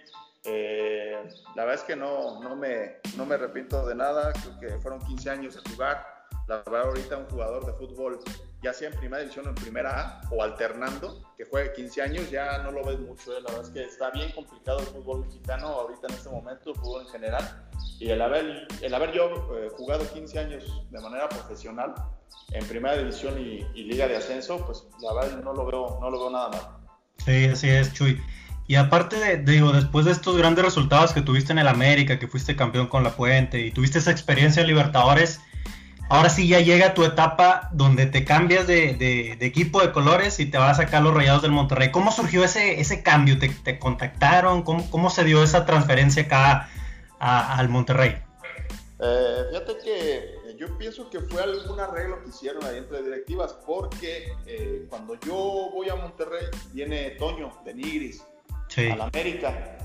[0.44, 1.22] Eh,
[1.54, 5.00] la verdad es que no, no, me, no me arrepiento de nada, creo que fueron
[5.00, 6.04] 15 años de jugar.
[6.48, 8.18] La verdad, ahorita un jugador de fútbol,
[8.62, 12.30] ya sea en primera división o en primera A, o alternando, que juegue 15 años,
[12.30, 13.36] ya no lo ves mucho.
[13.36, 13.40] ¿eh?
[13.40, 16.76] La verdad es que está bien complicado el fútbol mexicano ahorita en este momento, el
[16.76, 17.71] fútbol en general.
[18.02, 21.94] Y el haber, el haber yo eh, jugado 15 años de manera profesional
[22.50, 26.18] en primera división y, liga de ascenso, pues la verdad no lo veo, no lo
[26.18, 26.60] veo nada mal.
[27.24, 28.20] Sí, así es, Chuy.
[28.66, 32.26] Y aparte de, digo, después de estos grandes resultados que tuviste en el América, que
[32.26, 35.40] fuiste campeón con la Puente y tuviste esa experiencia en Libertadores,
[36.08, 40.58] ahora sí ya llega tu etapa donde te cambias de, equipo de colores y te
[40.58, 41.92] vas a sacar los Rayados del Monterrey.
[41.92, 43.38] ¿Cómo surgió ese, ese cambio?
[43.38, 44.62] ¿Te, contactaron?
[44.62, 46.68] ¿Cómo, ¿Cómo, se dio esa transferencia acá
[47.22, 48.20] al Monterrey?
[48.98, 54.32] Eh, fíjate que yo pienso que fue algún arreglo que hicieron ahí entre directivas, porque
[54.46, 58.24] eh, cuando yo voy a Monterrey viene Toño de Nigris
[58.90, 59.78] al América.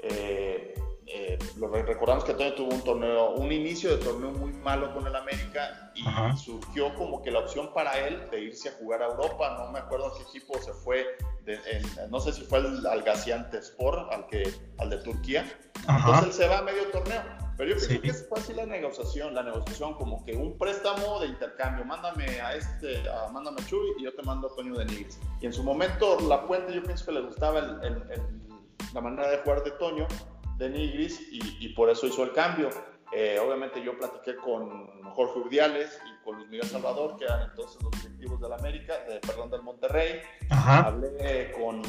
[0.00, 0.74] Eh,
[1.10, 5.06] eh, lo recordamos que Antonio tuvo un torneo, un inicio de torneo muy malo con
[5.06, 6.04] el América y
[6.36, 9.56] surgió como que la opción para él de irse a jugar a Europa.
[9.58, 11.06] No me acuerdo a qué equipo se fue,
[12.10, 13.04] no sé si fue el, al
[13.52, 15.50] Sport, al, que, al de Turquía.
[15.88, 17.22] Entonces él se va a medio torneo.
[17.56, 21.26] Pero yo creo que es fácil la negociación, la negociación como que un préstamo de
[21.26, 25.18] intercambio, mándame a este, mándame a Chuy y yo te mando a Toño de Nigris.
[25.40, 28.04] Y en su momento La Puente yo pienso que le gustaba el,
[28.94, 30.06] la manera de jugar de Toño,
[30.58, 32.68] de Nigris, y, por eso hizo el cambio.
[33.12, 37.82] Eh, obviamente yo platiqué con Jorge Urdiales y con Luis Miguel Salvador, que eran entonces
[37.82, 38.94] los directivos del América,
[39.26, 40.20] perdón, del Monterrey.
[40.50, 41.82] Hablé con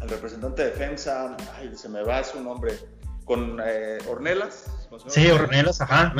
[0.00, 2.76] el representante de defensa, ay, se me va su nombre,
[3.24, 4.88] con eh, Ornelas.
[5.06, 6.12] Sí, Ornelas, ajá.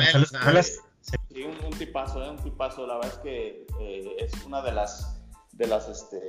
[1.01, 2.29] Sí, un, tipazo, ¿eh?
[2.29, 2.87] un tipazo.
[2.87, 6.19] La verdad es que eh, es una de las, de las, este,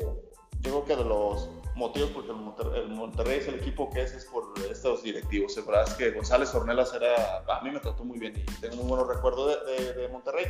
[0.65, 4.25] yo creo que de los motivos porque el Monterrey, es el equipo que es, es
[4.25, 5.57] por estos directivos.
[5.57, 8.77] La verdad es que González Ornelas era, a mí me trató muy bien y tengo
[8.77, 10.47] muy buenos recuerdos de, Monterrey.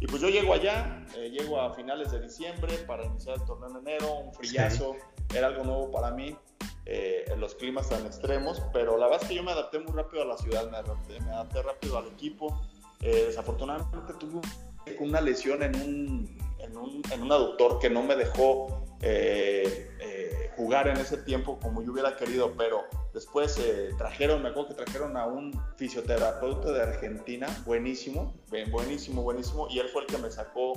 [0.00, 3.70] Y pues yo llego allá, eh, llego a finales de diciembre para iniciar el torneo
[3.70, 4.96] en enero, un frillazo,
[5.34, 6.36] era algo nuevo para mí.
[6.86, 9.92] Eh, en los climas tan extremos, pero la verdad es que yo me adapté muy
[9.92, 12.60] rápido a la ciudad, me adapté, me adapté rápido al equipo.
[13.00, 14.42] Eh, desafortunadamente tuve
[15.00, 20.88] una lesión en un, en un, en un aductor que no me dejó eh, jugar
[20.88, 23.60] en ese tiempo como yo hubiera querido, pero después
[23.98, 28.34] trajeron, me acuerdo que trajeron a un fisioterapeuta de Argentina, buenísimo,
[28.70, 30.72] buenísimo, buenísimo, y él fue el que me sacó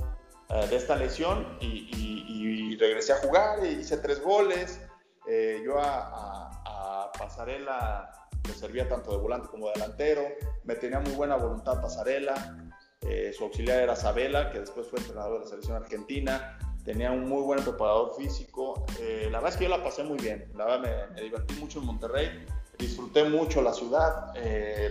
[0.50, 4.80] de esta lesión y, y regresé a jugar, y hice tres goles.
[5.28, 8.10] Eh, yo a, Pasarela
[8.48, 10.24] le servía tanto de volante como de delantero,
[10.64, 12.70] me tenía muy buena voluntad Pasarela,
[13.02, 17.28] eh, su auxiliar era Sabela, que después fue entrenador de la selección argentina, tenía un
[17.28, 20.66] muy buen preparador físico, eh, la verdad es que yo la pasé muy bien, la
[20.66, 22.46] verdad me, divertí mucho en Monterrey,
[22.80, 24.34] disfruté mucho la ciudad,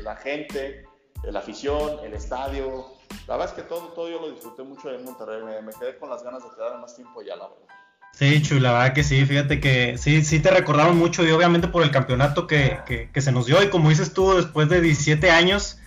[0.02, 0.84] la gente,
[1.24, 2.84] la afición, el estadio,
[3.26, 5.96] la verdad es que todo, todo yo lo disfruté mucho en Monterrey, me, me quedé
[5.96, 7.74] con las ganas de quedar más tiempo ya, la verdad.
[8.12, 11.68] Sí, Chuy, la verdad que sí, fíjate que sí, sí te recordamos mucho y obviamente
[11.68, 15.30] por el campeonato que, que, se nos dio y como dices tú, después de 17
[15.30, 15.78] años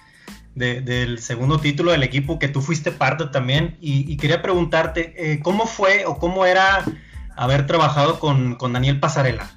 [0.55, 5.65] del segundo título del equipo que tú fuiste parte también y, quería preguntarte, eh, ¿cómo
[5.65, 6.83] fue o cómo era
[7.35, 9.49] haber trabajado con, con, Daniel Pasarela?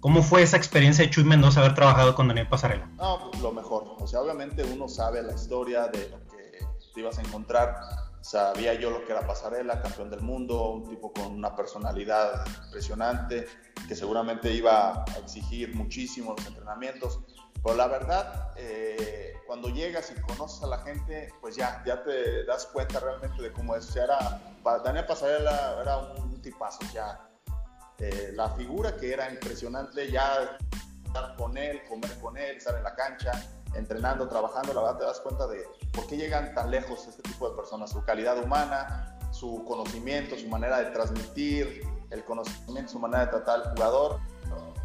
[0.00, 2.86] ¿Cómo fue esa experiencia de Chuy Mendoza haber trabajado con Daniel Pasarela?
[2.96, 6.58] No, lo mejor, o sea, obviamente uno sabe la historia de lo que
[6.94, 7.76] te ibas a encontrar
[8.20, 13.46] Sabía yo lo que era Pasarela, campeón del mundo, un tipo con una personalidad impresionante,
[13.88, 17.20] que seguramente iba a exigir muchísimo los entrenamientos.
[17.62, 22.44] Pero la verdad, eh, cuando llegas y conoces a la gente, pues ya, ya te
[22.44, 23.94] das cuenta realmente de cómo es.
[23.94, 24.40] O era,
[24.84, 27.28] Daniel Pasarela era un, tipazo, ya.
[27.98, 30.56] Eh, la figura que era impresionante, ya
[31.04, 33.32] estar con él, comer con él, estar en la cancha,
[33.74, 37.50] entrenando, trabajando, la verdad te das cuenta de por qué llegan tan lejos este tipo
[37.50, 43.26] de personas, su calidad humana, su conocimiento, su manera de transmitir, el conocimiento, su manera
[43.26, 44.20] de tratar al jugador,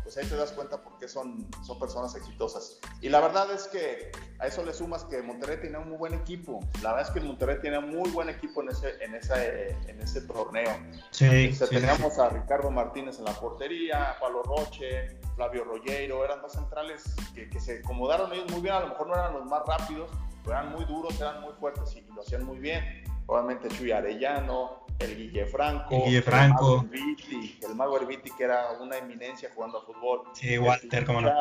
[0.06, 2.80] pues ahí te das cuenta por qué son, son personas exitosas.
[3.02, 6.14] Y la verdad es que a eso le sumas que Monterrey tiene un muy buen
[6.14, 6.60] equipo.
[6.84, 10.00] La verdad es que Monterrey tiene un muy buen equipo en ese, en ese, en
[10.00, 10.78] ese torneo.
[11.10, 16.52] Sí, Teníamos a Ricardo Martínez en la portería, a Pablo Roche, Flavio Rollero, eran dos
[16.52, 19.64] centrales que, que se acomodaron ellos muy bien, a lo mejor no eran los más
[19.66, 20.12] rápidos,
[20.44, 23.04] pero eran muy duros, eran muy fuertes y lo hacían muy bien.
[23.26, 26.86] Obviamente Chuy Arellano, el Guille Franco, el, Guille Franco.
[26.92, 30.24] el Mago Herbiti, que era una eminencia jugando a fútbol.
[30.34, 31.32] Sí, Walter, como no.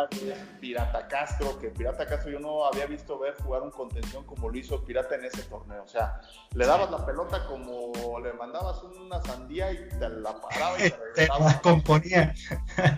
[0.61, 4.59] Pirata Castro, que Pirata Castro yo no había visto ver jugar un contención como lo
[4.59, 5.83] hizo Pirata en ese torneo.
[5.83, 6.21] O sea,
[6.55, 10.97] le dabas la pelota como le mandabas una sandía y te la paraba y te
[10.97, 11.47] regresaba.
[11.47, 12.35] te la componía.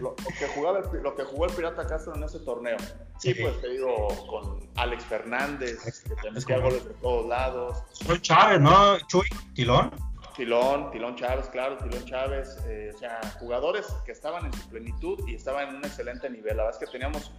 [0.00, 2.76] Lo, que jugaba lo que jugó el Pirata Castro en ese torneo.
[3.18, 7.82] Sí, pues te digo, con Alex Fernández, que te metía goles de todos lados.
[7.92, 8.98] Soy Chávez, ¿no?
[9.06, 10.05] Chuy, Tilón.
[10.36, 15.18] Tilón, Tilón Chávez, claro, Tilón Chávez, eh, o sea, jugadores que estaban en su plenitud
[15.26, 16.58] y estaban en un excelente nivel.
[16.58, 17.32] La verdad es que teníamos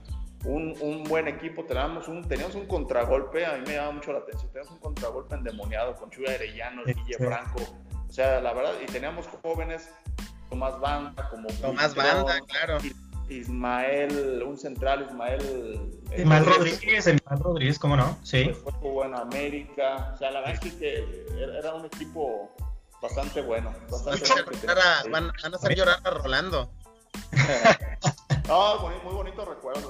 [0.46, 4.20] un, un, buen equipo, teníamos un, teníamos un contragolpe, a mí me llama mucho la
[4.20, 7.62] atención, teníamos un contragolpe endemoniado con Chuy Arellano, Guille Franco,
[8.08, 9.90] o sea, la verdad, y teníamos jóvenes,
[10.50, 11.50] Tomás Banda, como...
[11.50, 12.80] Tomás Banda, claro.
[13.30, 15.92] Ismael, un central, Ismael...
[16.18, 18.18] Ismael Rodríguez, Ismael Rodríguez, ¿cómo no?
[18.24, 18.50] Sí.
[18.64, 21.26] Pues fue bueno América, o sea, la verdad es que
[21.60, 22.50] era un equipo
[23.02, 23.74] bastante bueno.
[23.90, 24.24] Bastante
[25.12, 26.72] van, a hacer llorar a Rolando.
[28.48, 29.90] no, muy, bonito recuerdo,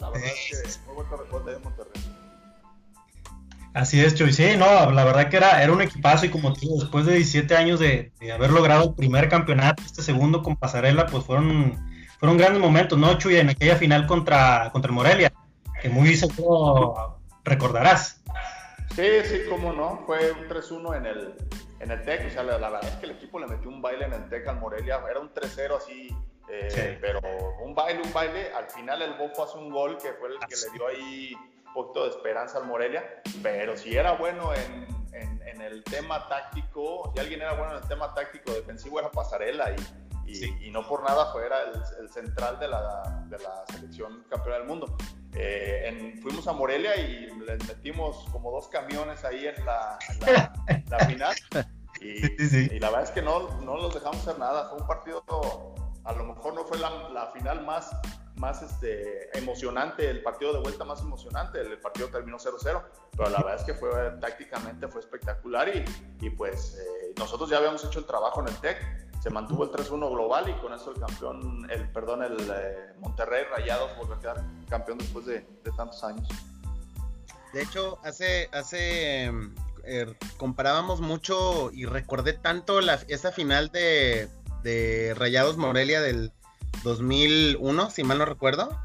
[0.00, 2.02] la, verdad es que muy bonito recuerdo de Monterrey.
[3.74, 4.32] Así es, Chuy.
[4.32, 7.14] Sí, no, la verdad que era, era un equipazo y como te digo, después de
[7.14, 11.78] 17 años de, haber logrado el primer campeonato, este segundo con Pasarela, pues fueron,
[12.18, 13.36] fueron grandes momentos, ¿no, Chuy?
[13.36, 15.32] En aquella final contra, contra el Morelia,
[15.82, 18.22] que muy seguro recordarás.
[18.94, 20.02] Sí, sí, cómo no.
[20.06, 21.34] Fue un 3-1 en el,
[21.80, 24.06] en el TEC, o sea, la, verdad es que el equipo le metió un baile
[24.06, 26.08] en el TEC al Morelia, era un 3-0 así,
[26.48, 27.20] eh, pero
[27.62, 30.56] un baile, un baile, al final el Bofo hace un gol que fue el que
[30.56, 31.34] le dio ahí
[31.66, 37.10] un poquito de esperanza al Morelia, pero si era bueno en, en, el tema táctico,
[37.14, 39.76] si alguien era bueno en el tema táctico defensivo era Pasarela y,
[40.60, 41.56] Y, no por nada fuera
[42.00, 44.96] el, central de la, de la, selección campeona del mundo.
[45.38, 49.98] Eh, fuimos a Morelia y les metimos como dos camiones ahí en la,
[50.90, 51.34] la, final.
[51.98, 54.68] Y, la verdad es que no, no los dejamos hacer nada.
[54.68, 55.24] Fue un partido,
[56.04, 57.90] a lo mejor no fue la, final más,
[58.34, 61.58] más este, emocionante, el partido de vuelta más emocionante.
[61.58, 62.82] El partido terminó 0-0,
[63.16, 65.84] pero la verdad es que fue tácticamente fue espectacular y,
[66.20, 69.70] y pues eh, nosotros ya habíamos hecho el trabajo en el TEC se mantuvo el
[69.70, 74.20] 3-1 global y con eso el campeón, el perdón, el eh, Monterrey Rayados volvió a
[74.20, 75.40] quedar campeón después de,
[75.76, 76.28] tantos años.
[77.52, 79.32] De hecho, hace, hace
[79.82, 84.28] eh, comparábamos mucho y recordé tanto la, esa final de,
[84.62, 86.30] de Rayados Morelia del
[86.84, 88.80] 2001, si mal no recuerdo.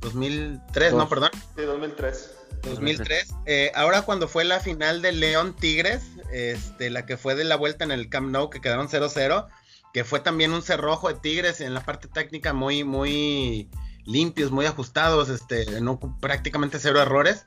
[0.00, 1.30] 2003, no, perdón.
[1.54, 2.34] Sí, 2003.
[2.64, 3.32] 2003.
[3.46, 6.02] Eh, ahora cuando fue la final de León Tigres,
[6.32, 9.46] este, la que fue de la vuelta en el Camp Nou, que quedaron 0-0,
[9.94, 13.70] que fue también un cerrojo de Tigres en la parte técnica muy, muy
[14.04, 17.46] limpios, muy ajustados, este, no prácticamente cero errores.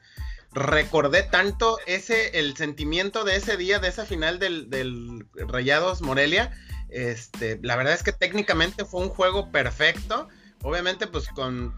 [0.53, 6.57] Recordé tanto ese, el sentimiento de ese día, de esa final del, Rayados Morelia.
[6.87, 10.29] Este, la verdad es que técnicamente fue un juego perfecto.
[10.63, 11.75] Obviamente, pues con,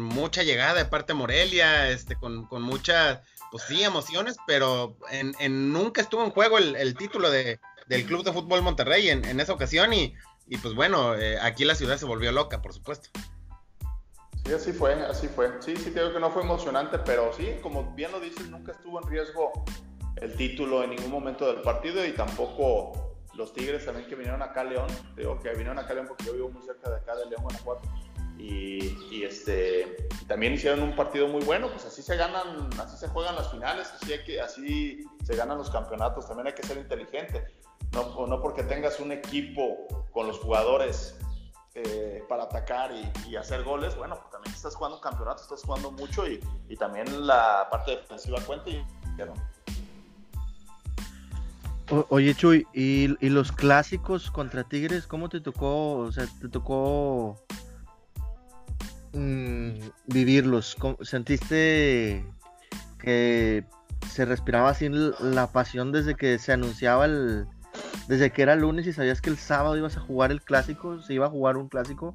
[0.00, 3.20] mucha llegada de parte de Morelia, este, con, con muchas,
[3.52, 8.32] pues sí, emociones, pero en, nunca estuvo en juego el título de, del Club de
[8.32, 10.14] Fútbol Monterrey en, esa ocasión y,
[10.46, 13.08] y pues bueno, eh, aquí la ciudad se volvió loca, por supuesto.
[14.44, 15.50] Sí, así fue, así fue.
[15.60, 19.00] Sí, sí, creo que no fue emocionante, pero sí, como bien lo dices, nunca estuvo
[19.00, 19.52] en riesgo
[20.16, 24.62] el título en ningún momento del partido y tampoco los Tigres también que vinieron acá
[24.62, 24.88] a León.
[25.16, 27.42] Digo que vinieron acá a León porque yo vivo muy cerca de acá de León,
[27.42, 27.88] Guanajuato.
[28.38, 33.06] Y, y, este también hicieron un partido muy bueno, pues así se ganan, así se
[33.08, 36.78] juegan las finales, así, hay que, así se ganan los campeonatos, también hay que ser
[36.78, 37.44] inteligente.
[37.92, 41.18] No, no porque tengas un equipo con los jugadores
[41.74, 42.90] eh, para atacar
[43.26, 46.76] y, hacer goles, bueno, pues también estás jugando un campeonato, estás jugando mucho y, y
[46.76, 48.84] también la parte defensiva cuenta y
[52.08, 55.96] oye Chuy, ¿y, ¿y, los clásicos contra Tigres, cómo te tocó?
[55.96, 57.42] O sea, te tocó
[59.12, 59.72] mm,
[60.06, 60.76] vivirlos.
[61.02, 62.24] ¿Sentiste
[62.98, 63.64] que
[64.10, 64.88] se respiraba así
[65.20, 67.46] la pasión desde que se anunciaba el,
[68.08, 71.14] desde que era lunes y sabías que el sábado ibas a jugar el clásico, se
[71.14, 72.14] iba a jugar un clásico.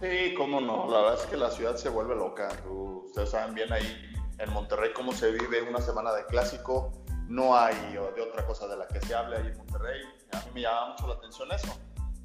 [0.00, 2.48] Sí, cómo no, la verdad es que la ciudad se vuelve loca.
[2.68, 6.92] Ustedes saben bien ahí en Monterrey cómo se vive una semana de clásico.
[7.28, 10.02] No hay de otra cosa de la que se hable ahí en Monterrey.
[10.32, 11.78] A mí me llama mucho la atención eso.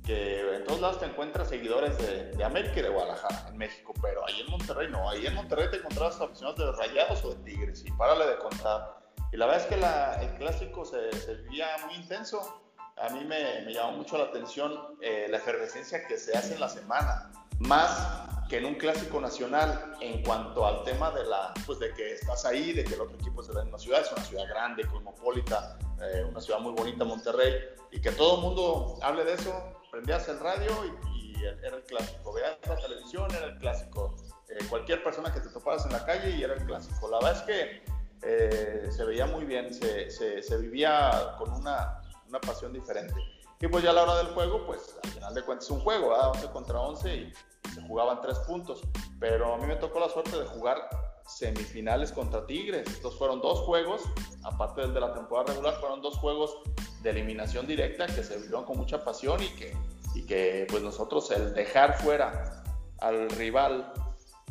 [0.03, 3.93] Que en todos lados te encuentras seguidores de, de América y de Guadalajara, en México,
[4.01, 5.07] pero ahí en Monterrey no.
[5.09, 9.00] Ahí en Monterrey te encontrabas aficionados de Rayados o de Tigres, y párale de contar
[9.31, 12.61] y la verdad es que el clásico se, se, vivía muy intenso.
[12.97, 16.59] A mí me, me llamó mucho la atención eh, la efervescencia que se hace en
[16.59, 21.79] la semana, más que en un clásico nacional en cuanto al tema de la pues
[21.79, 24.11] de que estás ahí, de que el otro equipo se da en una ciudad, es
[24.11, 27.53] una ciudad grande, cosmopolita, eh, una ciudad muy bonita, Monterrey,
[27.91, 29.53] y que todo el mundo hable de eso,
[29.89, 30.69] prendías el radio
[31.15, 31.31] y,
[31.63, 34.15] era el clásico, veías la televisión, era el clásico,
[34.49, 37.09] eh, cualquier persona que te toparas en la calle y era el clásico.
[37.09, 42.71] La verdad es que eh, se veía muy bien, se, vivía con una, una, pasión
[42.71, 43.15] diferente.
[43.59, 45.79] Y pues ya a la hora del juego, pues al final de cuentas es un
[45.81, 47.33] juego, 11 contra 11 y,
[47.73, 48.81] se jugaban tres puntos.
[49.19, 50.89] Pero a mí me tocó la suerte de jugar
[51.25, 52.87] semifinales contra Tigres.
[52.87, 54.01] Estos fueron dos juegos,
[54.43, 56.57] aparte del de la temporada regular, fueron dos juegos
[57.01, 59.75] de eliminación directa que se vivieron con mucha pasión y que,
[60.15, 62.63] y que pues nosotros el dejar fuera
[62.99, 63.93] al rival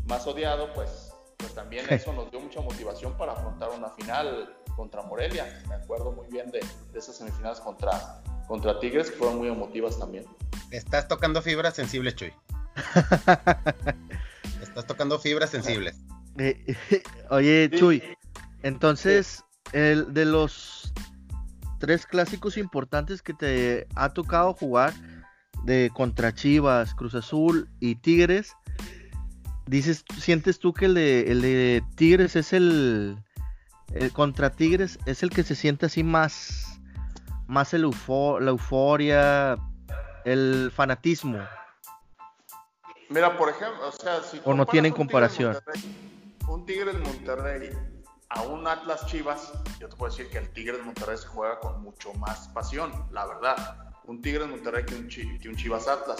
[0.06, 1.09] más odiado, pues
[1.40, 5.62] pues también eso nos dio mucha motivación para afrontar una final contra Morelia.
[5.68, 6.60] Me acuerdo muy bien de,
[6.94, 10.24] esas semifinales contra, contra Tigres que fueron muy emotivas también.
[10.70, 12.32] Estás tocando fibras sensibles, Chuy.
[14.62, 15.96] Estás tocando fibras sensibles.
[16.38, 16.76] Eh,
[17.30, 18.02] oye, Chuy,
[18.62, 20.92] entonces, el de los
[21.78, 24.92] tres clásicos importantes que te ha tocado jugar
[25.64, 28.54] de contra Chivas, Cruz Azul y Tigres,
[29.70, 33.16] dices, ¿sientes tú que el de, Tigres es el,
[34.12, 36.80] contra Tigres es el que se siente así más,
[37.46, 39.56] más el la euforia,
[40.24, 41.38] el fanatismo?
[43.08, 45.56] Mira, por ejemplo, o sea, si o no tienen comparación.
[46.48, 47.70] un Tigres Monterrey
[48.28, 51.82] a un Atlas Chivas, yo te puedo decir que el Tigres Monterrey se juega con
[51.82, 53.92] mucho más pasión, la verdad.
[54.04, 56.18] Un Tigres Monterrey que un, que un Chivas Atlas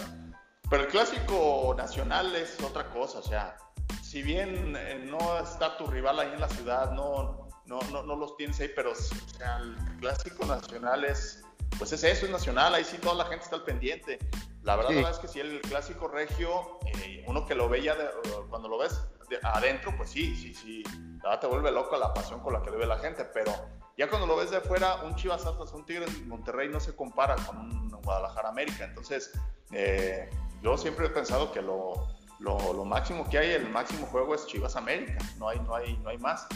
[0.70, 3.56] pero el clásico nacional es otra cosa, o sea,
[4.02, 8.16] si bien eh, no está tu rival ahí en la ciudad, no, no, no, no
[8.16, 11.42] los tienes ahí, pero o sea, el clásico nacional es,
[11.76, 14.18] pues es eso, es nacional, ahí sí toda la gente está al pendiente.
[14.62, 17.96] La verdad, es que si el clásico regio, eh, uno que lo ve ya
[18.50, 19.00] cuando lo ves
[19.42, 20.82] adentro, pues sí, sí, sí,
[21.22, 23.52] la verdad te vuelve loco la pasión con la que lo ve la gente, pero
[23.96, 27.36] ya cuando lo ves de afuera, un Chivas Atlas, un Tigres Monterrey no se compara
[27.36, 28.84] con un Guadalajara América.
[28.84, 29.30] Entonces,
[29.72, 30.28] eh,
[30.62, 32.08] yo siempre he pensado que lo,
[32.38, 36.10] lo, máximo que hay, el máximo juego es Chivas América, no hay, no hay, no
[36.10, 36.46] hay más.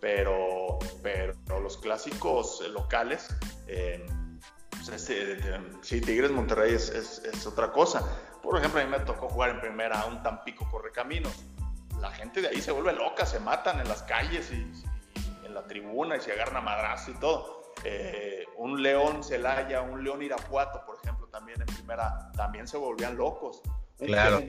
[0.00, 3.28] Pero, pero los clásicos locales,
[3.66, 4.06] eh,
[4.70, 5.10] pues
[5.82, 8.02] sí, Tigres Monterrey es, es, otra cosa.
[8.42, 11.44] Por ejemplo, a mí me tocó jugar en primera a un Tampico Correcaminos.
[12.00, 14.72] La gente de ahí se vuelve loca, se matan en las calles y,
[15.44, 17.74] en la tribuna y se agarran a madrazo y todo.
[17.84, 23.16] Eh, un León Celaya, un León Irapuato, por ejemplo, también en primera, también se volvían
[23.16, 23.62] locos.
[23.98, 24.42] Claro.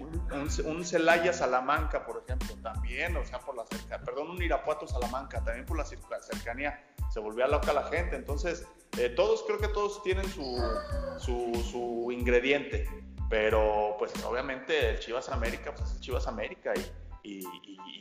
[0.65, 5.43] Un, Celaya Salamanca, por ejemplo, también, o sea, por la cercanía, perdón, un Irapuato Salamanca,
[5.43, 8.15] también por la cercanía, se volvía loca la gente.
[8.15, 8.65] Entonces,
[8.97, 10.57] eh, todos, creo que todos tienen su,
[11.19, 12.87] su, ingrediente,
[13.29, 16.73] pero pues obviamente el Chivas América, pues el Chivas América
[17.23, 17.45] y,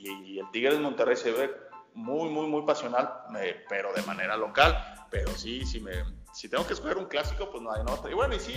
[0.02, 1.50] y, el Tigre de Monterrey se ve
[1.94, 5.06] muy, muy, muy pasional, eh, pero de manera local.
[5.10, 5.92] Pero sí, sí me,
[6.32, 8.10] si tengo que escoger un clásico, pues no hay otro.
[8.10, 8.54] Y bueno, y sí,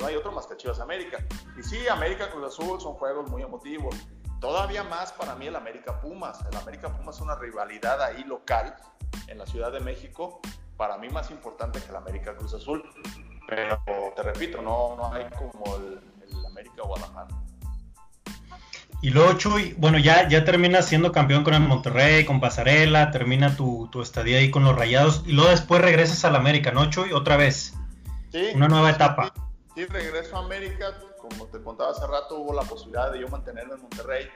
[0.00, 1.24] no hay otro más que Chivas América.
[1.58, 3.94] Y sí, América Cruz Azul son juegos muy emotivos.
[4.40, 6.40] Todavía más para mí el América Pumas.
[6.50, 8.74] El América Pumas es una rivalidad ahí local
[9.28, 10.40] en la Ciudad de México.
[10.76, 12.82] Para mí más importante que el América Cruz Azul.
[13.46, 13.82] Pero
[14.16, 16.00] te repito, no, no hay como el
[16.46, 17.28] América Guadalajara.
[19.02, 23.56] Y luego Chuy, bueno, ya, ya terminas siendo campeón con el Monterrey, con Pasarela, termina
[23.56, 27.12] tu, tu, estadía ahí con los Rayados y luego después regresas al América, ¿no, Chuy?
[27.12, 27.74] Otra vez.
[28.30, 28.52] Sí.
[28.54, 29.34] Una nueva etapa.
[29.74, 30.96] Sí, regreso a América.
[31.18, 34.28] Como te contaba hace rato, hubo la posibilidad de yo mantenerme en Monterrey.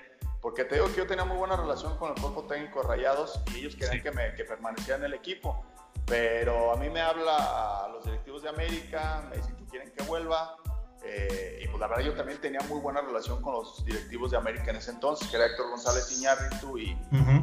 [0.43, 3.41] Porque te digo que yo tenía muy buena relación con el cuerpo técnico de Rayados
[3.55, 5.65] y ellos querían que, me, que permaneciera en el equipo.
[6.07, 10.03] Pero a mí me habla a los directivos de América, me dicen que quieren que
[10.05, 10.57] vuelva
[11.09, 14.37] eh, y pues la verdad yo también tenía muy buena relación con los directivos de
[14.37, 16.99] América en ese entonces, que era Héctor González Iñárritu y,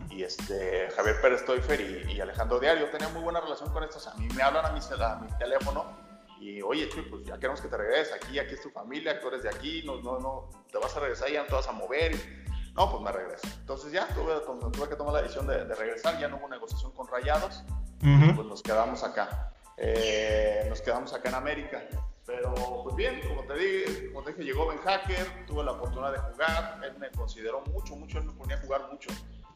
[0.10, 2.90] y este, Javier Pérez Toifer y, Alejandro Diario.
[2.90, 4.08] Tenía muy buena relación con estos.
[4.08, 5.98] A mí me hablan a mi, a mi teléfono
[6.40, 9.44] y, oye, pues ya queremos que te regreses aquí, aquí es tu familia, tú eres
[9.44, 12.44] de aquí, no, no, no, te vas a regresar, ya no te vas a mover.
[12.76, 13.48] No, pues me regreso.
[13.60, 14.34] Entonces ya tuve,
[14.72, 17.64] tuve que tomar la decisión de, regresar, ya no hubo negociación con Rayados,
[18.00, 19.54] pues nos quedamos acá.
[19.78, 21.84] Eh, nos quedamos acá en América.
[22.26, 22.54] Pero,
[22.84, 26.20] pues bien, como te dije, como te dije, llegó Ben Hacker, tuve la oportunidad de
[26.20, 29.10] jugar, él me consideró mucho, mucho, él me ponía a jugar mucho.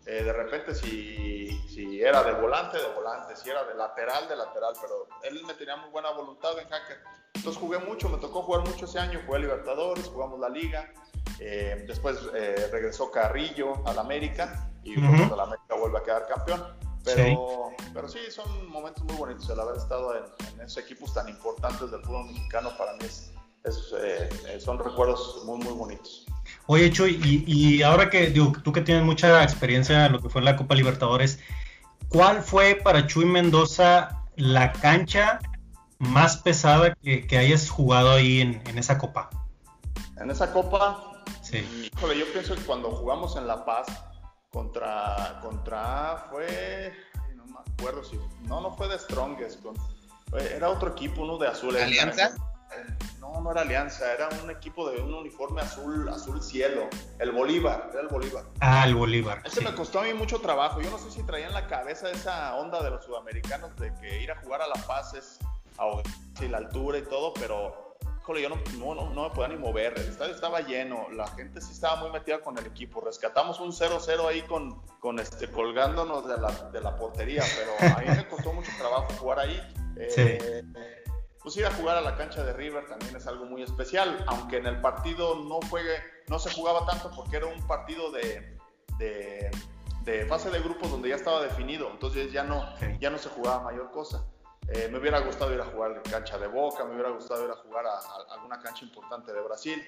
[0.06, 4.36] Eh, de repente, si, si era de volante, de volante, si era de lateral, de
[4.36, 6.98] lateral, pero él me tenía muy buena voluntad, Ben Hacker.
[7.34, 10.92] Entonces jugué mucho, me tocó jugar mucho ese año, jugué a Libertadores, jugamos la Liga.
[11.40, 16.87] Eh, después eh, regresó Carrillo al América y uh la América vuelve a quedar campeón.
[17.16, 17.86] Pero sí.
[17.94, 19.50] pero sí, son momentos muy bonitos.
[19.50, 23.32] El haber estado en, esos equipos tan importantes del fútbol mexicano para mí es,
[24.00, 26.26] eh, eh, son recuerdos muy, muy bonitos.
[26.68, 30.42] Oye, Chuy, y, ahora que digo, tú que tienes mucha experiencia en lo que fue
[30.42, 31.40] la Copa Libertadores,
[32.10, 35.40] ¿cuál fue para Chuy Mendoza la cancha
[35.98, 39.30] más pesada que, hayas jugado ahí en, en, esa Copa?
[40.20, 41.90] En esa Copa, sí.
[41.94, 43.88] híjole, yo pienso que cuando jugamos en La Paz,
[44.50, 46.94] contra, contra, fue,
[47.36, 49.64] no me acuerdo si, no, no fue de Strongest,
[50.52, 51.76] era otro equipo, uno de azul.
[51.78, 52.36] ¿Alianza?
[53.20, 56.90] no, no era Alianza, era un equipo de un uniforme azul, azul cielo,
[57.20, 58.46] el Bolívar, era el Bolívar.
[58.60, 59.42] Ah, el Bolívar.
[59.46, 62.10] Ese me costó a mí mucho trabajo, yo no sé si traía en la cabeza
[62.12, 65.40] esa onda de los sudamericanos de que ir a jugar a La Paz es
[65.78, 67.87] a la altura y todo, pero
[68.36, 71.72] yo no, no, no, me podía ni mover, el estadio estaba lleno, la gente sí
[71.72, 76.38] estaba muy metida con el equipo, rescatamos un 0-0 ahí con, con este, colgándonos de
[76.38, 79.62] la, de la portería, pero a mí me costó mucho trabajo jugar ahí.
[79.96, 80.64] Eh,
[81.42, 84.58] pues ir a jugar a la cancha de River también es algo muy especial, aunque
[84.58, 85.82] en el partido no, fue,
[86.28, 88.58] no se jugaba tanto porque era un partido de,
[88.98, 89.50] de,
[90.04, 92.66] de fase de grupos donde ya estaba definido, entonces ya no,
[93.00, 94.26] ya no se jugaba mayor cosa.
[94.70, 97.52] Eh, me hubiera gustado ir a jugar en cancha de Boca, me hubiera gustado ir
[97.52, 98.00] a jugar a,
[98.34, 99.82] alguna cancha importante de Brasil.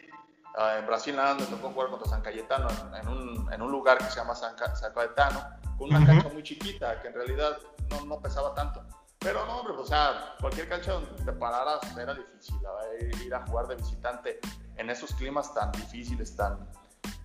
[0.58, 2.68] Ah, en Brasil nada me tocó jugar contra San Cayetano
[3.00, 5.44] en, un, en un, lugar que se llama San, Cayetano,
[5.78, 7.58] con una cancha muy chiquita que en realidad
[7.90, 8.84] no, no, pesaba tanto.
[9.20, 12.56] Pero no, hombre, o sea, cualquier cancha donde te pararas era difícil.
[13.26, 14.40] Ir a jugar de visitante
[14.78, 16.68] en esos climas tan difíciles, tan,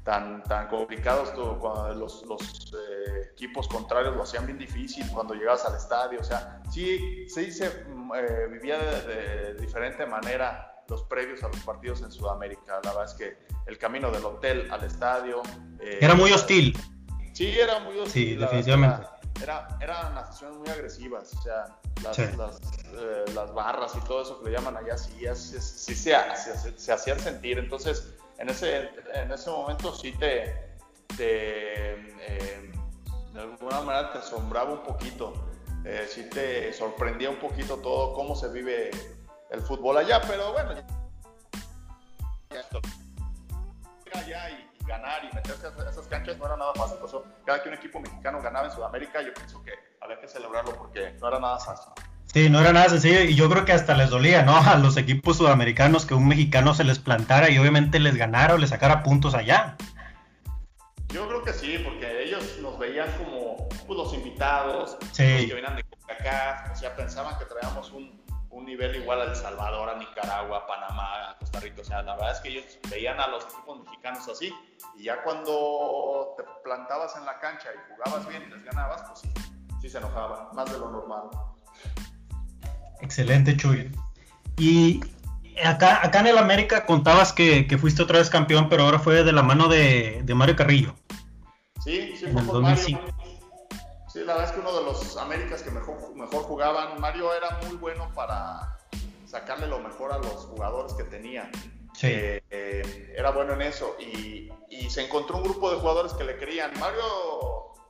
[0.05, 5.65] tan, tan complicados, cuando los, los eh, equipos contrarios lo hacían bien difícil cuando llegabas
[5.65, 11.43] al estadio, o sea, sí, sí se mm, eh, vivía de, diferente manera los previos
[11.43, 15.43] a los partidos en Sudamérica, la verdad es que el camino del hotel al estadio...
[15.81, 16.79] Eh, era muy hostil.
[17.33, 18.35] Sí, era muy hostil.
[18.35, 19.07] Sí, definitivamente.
[19.43, 21.67] era, eran aficiones muy agresivas, o sea,
[22.03, 22.61] las, las,
[22.93, 26.15] eh, las, barras y todo eso que le llaman allá, sí, sí, sí se,
[26.77, 27.59] se, hacían sentir.
[27.59, 30.77] Entonces, en ese, en ese momento sí te,
[31.17, 32.73] te eh,
[33.33, 35.33] de alguna manera te asombraba un poquito,
[35.85, 38.91] eh, sí te sorprendía un poquito todo cómo se vive
[39.51, 40.75] el fútbol allá, pero bueno,
[44.51, 46.99] y, ganar y meterse a esas canchas no era nada fácil.
[46.99, 50.29] Por eso, cada que un equipo mexicano ganaba en Sudamérica, yo pienso que había que
[50.29, 51.93] celebrarlo porque no era nada fácil.
[52.35, 54.57] Sí, no era nada sencillo y yo creo que hasta les dolía, ¿no?
[54.67, 58.59] A los equipos sudamericanos que un mexicano se les plantara y obviamente les ganara o
[58.59, 59.77] les sacara puntos allá.
[61.11, 65.23] Yo creo que sí, porque ellos nos veían como pues, los invitados, sí.
[65.23, 68.21] los que venían de acá, o sea, pensaban que traíamos un,
[68.51, 71.83] un nivel igual a El Salvador, a Nicaragua, a Panamá, a Costa Rica.
[71.83, 74.53] O sea, la verdad es que ellos veían a los equipos mexicanos así.
[74.97, 79.21] Y ya cuando te plantabas en la cancha y jugabas bien y les ganabas, pues
[79.21, 79.33] sí,
[79.83, 81.31] sí se enojaban, más de lo normal.
[83.05, 83.91] Excelente, Chuy.
[84.57, 85.01] Y
[85.63, 89.23] acá, acá en el América contabas que, que, fuiste otra vez campeón, pero ahora fue
[89.23, 90.95] de la mano de, de Mario Carrillo.
[91.85, 92.83] Sí, sí, fue por Mario.
[94.09, 97.59] Sí, la verdad es que uno de los Américas que mejor, mejor jugaban, Mario era
[97.67, 98.79] muy bueno para
[99.27, 101.51] sacarle lo mejor a los jugadores que tenía.
[101.93, 102.07] Sí.
[102.07, 106.25] Eh, eh, era bueno en eso y, y, se encontró un grupo de jugadores que
[106.25, 106.71] le querían.
[106.79, 107.03] Mario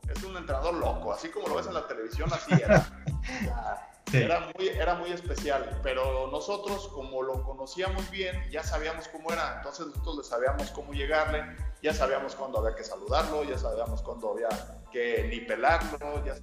[0.09, 2.87] es un entrenador loco, así como lo ves en la televisión, así era.
[4.13, 9.57] Era, muy, era muy especial, pero nosotros como lo conocíamos bien, ya sabíamos cómo era,
[9.57, 11.45] entonces nosotros le sabíamos cómo llegarle,
[11.83, 14.49] ya sabíamos cuándo había que saludarlo, ya sabíamos cuándo había
[14.93, 16.35] que nipelarlo, ya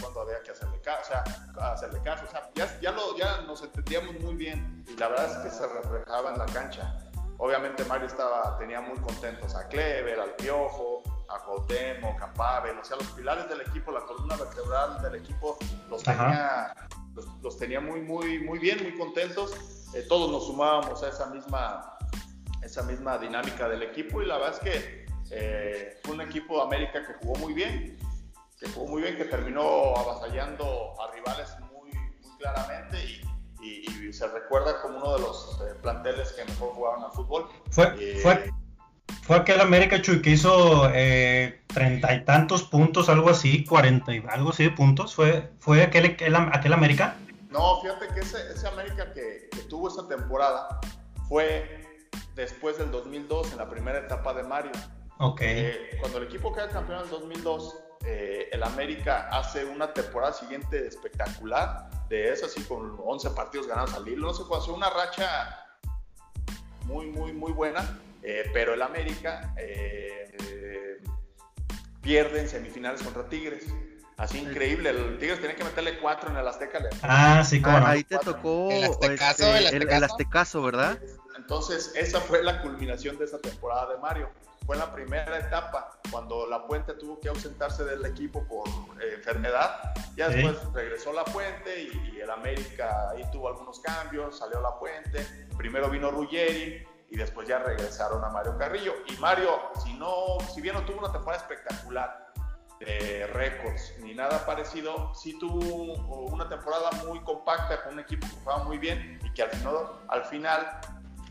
[0.00, 3.42] cuándo había que hacerle caso, o sea, hacerle caso, o sea, ya, ya, lo, ya
[3.42, 6.98] nos entendíamos muy bien y la verdad es que se reflejaba en la cancha.
[7.36, 12.84] Obviamente Mario estaba, tenía muy contentos a Clever, al Piojo, a Cuauhtémoc, a Pavel, o
[12.84, 15.58] sea, los pilares del equipo, la columna vertebral del equipo,
[15.88, 16.74] los tenía,
[17.42, 19.52] los, tenía muy, muy, muy bien, muy contentos.
[19.94, 21.98] Eh, todos nos sumábamos a esa misma,
[22.62, 26.62] esa misma dinámica del equipo y la verdad es que eh, fue un equipo de
[26.62, 27.98] América que jugó muy bien,
[28.58, 32.98] que jugó muy bien, que terminó avasallando a rivales muy, muy claramente
[33.60, 37.48] y, y, se recuerda como uno de los eh, planteles que mejor jugaron al fútbol.
[37.70, 38.50] Fue, fue
[39.28, 44.24] fue aquel América, Chuy, que hizo eh, treinta y tantos puntos, algo así, cuarenta y
[44.26, 45.14] algo así de puntos.
[45.14, 46.16] ¿Fue, fue aquel,
[46.50, 47.14] aquel, América?
[47.50, 50.80] No, fíjate que ese, ese América que, tuvo esa temporada
[51.28, 51.84] fue
[52.34, 54.72] después del 2002, en la primera etapa de Mario.
[55.18, 55.42] Ok.
[55.42, 60.32] Eh, cuando el equipo queda campeón en el 2002, eh, el América hace una temporada
[60.32, 64.88] siguiente espectacular, de eso así con 11 partidos ganados al hilo, no sé, hace una
[64.88, 65.66] racha
[66.86, 67.82] muy, muy, muy buena
[68.30, 70.98] eh, pero el América eh, eh,
[72.02, 73.64] pierde en semifinales contra Tigres.
[74.18, 76.78] Así increíble, el Tigres tenía que meterle cuatro en el Azteca.
[77.02, 80.60] Ah, sí, como ahí te tocó el Aztecaso, este, el, Aztecaso.
[80.60, 80.98] ¿verdad?
[81.38, 84.28] Entonces, esa fue la culminación de esa temporada de Mario.
[84.66, 88.68] Fue la primera etapa cuando La Puente tuvo que ausentarse del equipo por
[89.02, 89.94] enfermedad.
[90.16, 94.78] Ya después regresó La Puente y, y, el América ahí tuvo algunos cambios, salió La
[94.78, 95.26] Puente.
[95.56, 98.94] Primero vino Ruggeri, y después ya regresaron a Mario Carrillo.
[99.06, 102.28] Y Mario, si, no, si bien no tuvo una temporada espectacular
[102.80, 105.94] de récords ni nada parecido, sí tuvo
[106.26, 109.76] una temporada muy compacta con un equipo que jugaba muy bien y que al final,
[110.08, 110.80] al final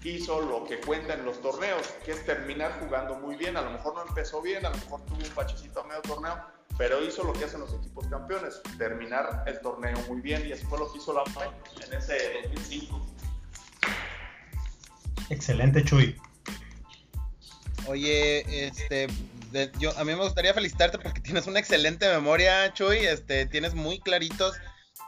[0.07, 3.57] hizo lo que cuenta en los torneos, que es terminar jugando muy bien.
[3.57, 6.38] A lo mejor no empezó bien, a lo mejor tuvo un pachecito a medio torneo,
[6.78, 10.67] pero hizo lo que hacen los equipos campeones, terminar el torneo muy bien y eso
[10.67, 11.23] fue lo que hizo la
[11.86, 13.05] en ese 2005.
[15.30, 16.15] Excelente, Chuy.
[17.88, 19.07] Oye, este,
[19.80, 22.97] yo a mí me gustaría felicitarte porque tienes una excelente memoria, Chuy.
[22.97, 24.55] Este, tienes muy claritos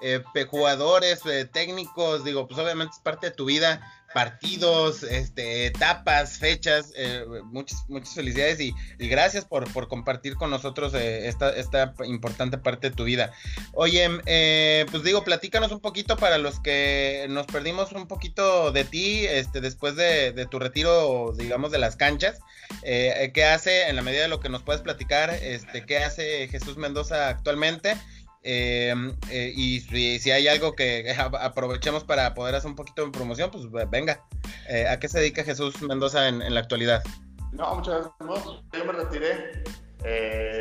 [0.02, 3.82] eh, jugadores, eh, técnicos, digo, pues obviamente es parte de tu vida
[4.14, 6.92] partidos, este, etapas, fechas.
[6.96, 12.58] Eh, muchas, muchas felicidades y, gracias por, por, compartir con nosotros eh, esta, esta, importante
[12.58, 13.32] parte de tu vida.
[13.74, 18.84] Oye, eh, pues digo, platícanos un poquito para los que nos perdimos un poquito de
[18.84, 22.40] ti este, después de, de tu retiro, digamos, de las canchas.
[22.84, 26.78] ¿Qué hace, en la medida de lo que nos puedes platicar, este, qué hace Jesús
[26.78, 27.96] Mendoza actualmente?
[28.44, 28.94] Eh,
[29.30, 33.66] eh, y si, hay algo que aprovechemos para poder hacer un poquito de promoción, pues
[33.90, 34.26] venga.
[34.68, 37.04] Eh, ¿A qué se dedica Jesús Mendoza en, la actualidad?
[37.52, 38.46] No, muchas gracias.
[38.74, 39.64] yo me retiré,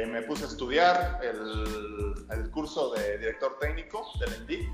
[0.06, 4.68] me puse a estudiar el, curso de director técnico del ENDI,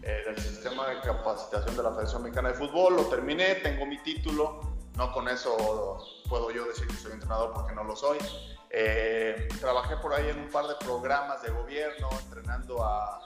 [0.00, 2.96] del Sistema de Capacitación de la Federación Mexicana de Fútbol.
[2.96, 4.67] Lo terminé, tengo mi título.
[4.98, 8.18] No con eso puedo yo decir que soy entrenador porque no lo soy.
[8.18, 13.20] trabajé trabajé por ahí en un par de programas de gobierno, entrenando a,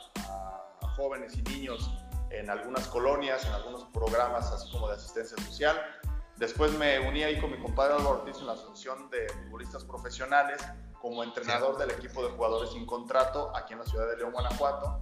[0.97, 1.91] jóvenes y niños
[2.29, 5.81] en algunas colonias, en algunos programas así como de asistencia social.
[6.37, 10.61] Después me uní ahí con mi compadre Álvaro Ortiz en la Asociación de Futbolistas Profesionales
[11.01, 15.01] como entrenador del equipo de jugadores sin contrato aquí en la ciudad de León, Guanajuato.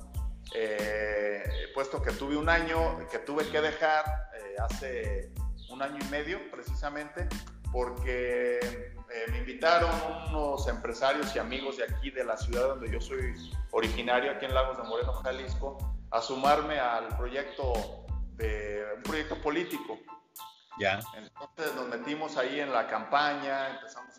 [0.54, 1.42] Eh,
[1.74, 4.04] puesto que tuve un año que tuve que dejar
[4.34, 5.32] eh, hace
[5.70, 7.28] un año y medio precisamente
[7.72, 9.90] porque eh, me invitaron
[10.28, 13.34] unos empresarios y amigos de aquí, de la ciudad donde yo soy
[13.70, 15.78] originario, aquí en Lagos de Moreno, Jalisco,
[16.10, 18.04] a sumarme al proyecto
[18.36, 19.98] de un proyecto político.
[20.78, 21.00] Ya.
[21.14, 24.14] Entonces nos metimos ahí en la campaña, empezamos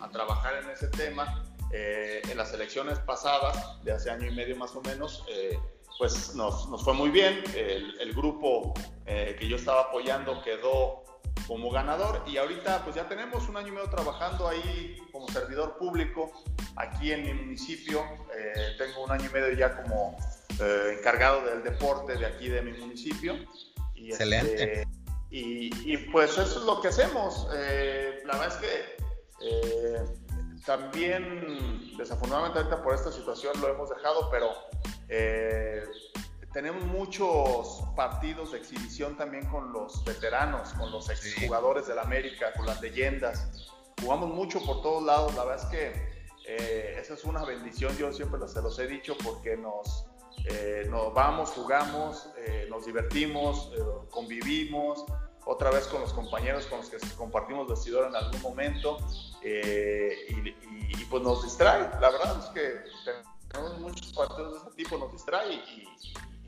[0.00, 1.44] a, a trabajar en ese tema.
[1.72, 5.58] Eh, en las elecciones pasadas, de hace año y medio más o menos, eh,
[5.98, 7.42] pues nos, nos, fue muy bien.
[7.54, 8.74] El, el grupo
[9.04, 11.06] que yo estaba apoyando quedó
[11.46, 15.76] como ganador y ahorita pues ya tenemos un año y medio trabajando ahí como servidor
[15.78, 16.32] público
[16.76, 18.04] aquí en mi municipio.
[18.36, 20.16] Eh, tengo un año y medio ya como
[20.60, 23.36] eh, encargado del deporte de aquí de mi municipio.
[23.94, 24.80] Y, Excelente.
[24.80, 24.88] Este,
[25.30, 27.48] y, y, pues eso es lo que hacemos.
[27.54, 30.25] Eh, la verdad es que
[30.66, 34.50] también desafortunadamente ahorita por esta situación lo hemos dejado, pero
[36.56, 42.64] tenemos muchos partidos de exhibición también con los veteranos, con los exjugadores del América, con
[42.64, 43.70] las leyendas.
[44.00, 45.34] Jugamos mucho por todos lados.
[45.34, 47.94] La verdad es que eh, esa es una bendición.
[47.98, 50.06] Yo siempre se los he dicho porque nos,
[50.46, 55.04] eh, nos vamos, jugamos, eh, nos divertimos, eh, convivimos.
[55.48, 58.98] Otra vez con los compañeros con los que compartimos vestidor en algún momento
[59.42, 61.88] eh, y, pues nos distrae.
[62.00, 62.82] La verdad es que
[63.48, 65.88] tenemos muchos partidos de ese tipo, nos distrae y,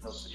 [0.03, 0.29] nos,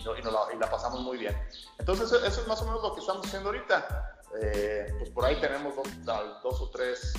[0.59, 1.37] la, pasamos muy bien.
[1.77, 4.21] Entonces, eso es más o menos lo que estamos haciendo ahorita.
[4.41, 5.73] Eh, pues por ahí tenemos
[6.05, 7.13] dos, o tres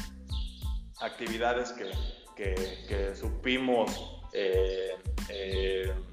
[1.00, 1.92] actividades que,
[2.88, 4.98] que, supimos eh,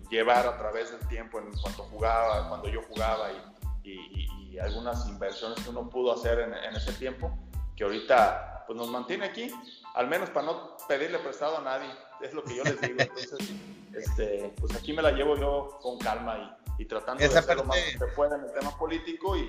[0.09, 4.27] llevar a través del tiempo en cuanto jugaba, cuando yo jugaba y,
[4.59, 7.31] algunas inversiones que uno pudo hacer en, en, ese tiempo,
[7.75, 9.51] que ahorita pues nos mantiene aquí,
[9.95, 11.89] al menos para no pedirle prestado a nadie,
[12.21, 12.97] es lo que yo les digo.
[12.99, 13.51] Entonces,
[13.93, 17.57] este, pues aquí me la llevo yo con calma y, y tratando Esa de hacer
[17.57, 17.63] parte...
[17.63, 19.41] lo más que se pueda en el tema político y,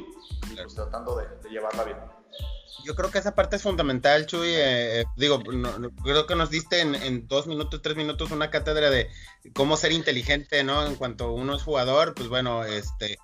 [0.51, 1.99] y pues tratando de, de, llevarla bien.
[2.85, 4.49] Yo creo que esa parte es fundamental, Chuy.
[4.51, 8.51] Eh, digo, no, no, creo que nos diste en, en, dos minutos, tres minutos una
[8.51, 9.09] cátedra de
[9.55, 10.87] cómo ser inteligente, ¿no?
[10.87, 13.19] En cuanto uno es jugador, pues bueno, este,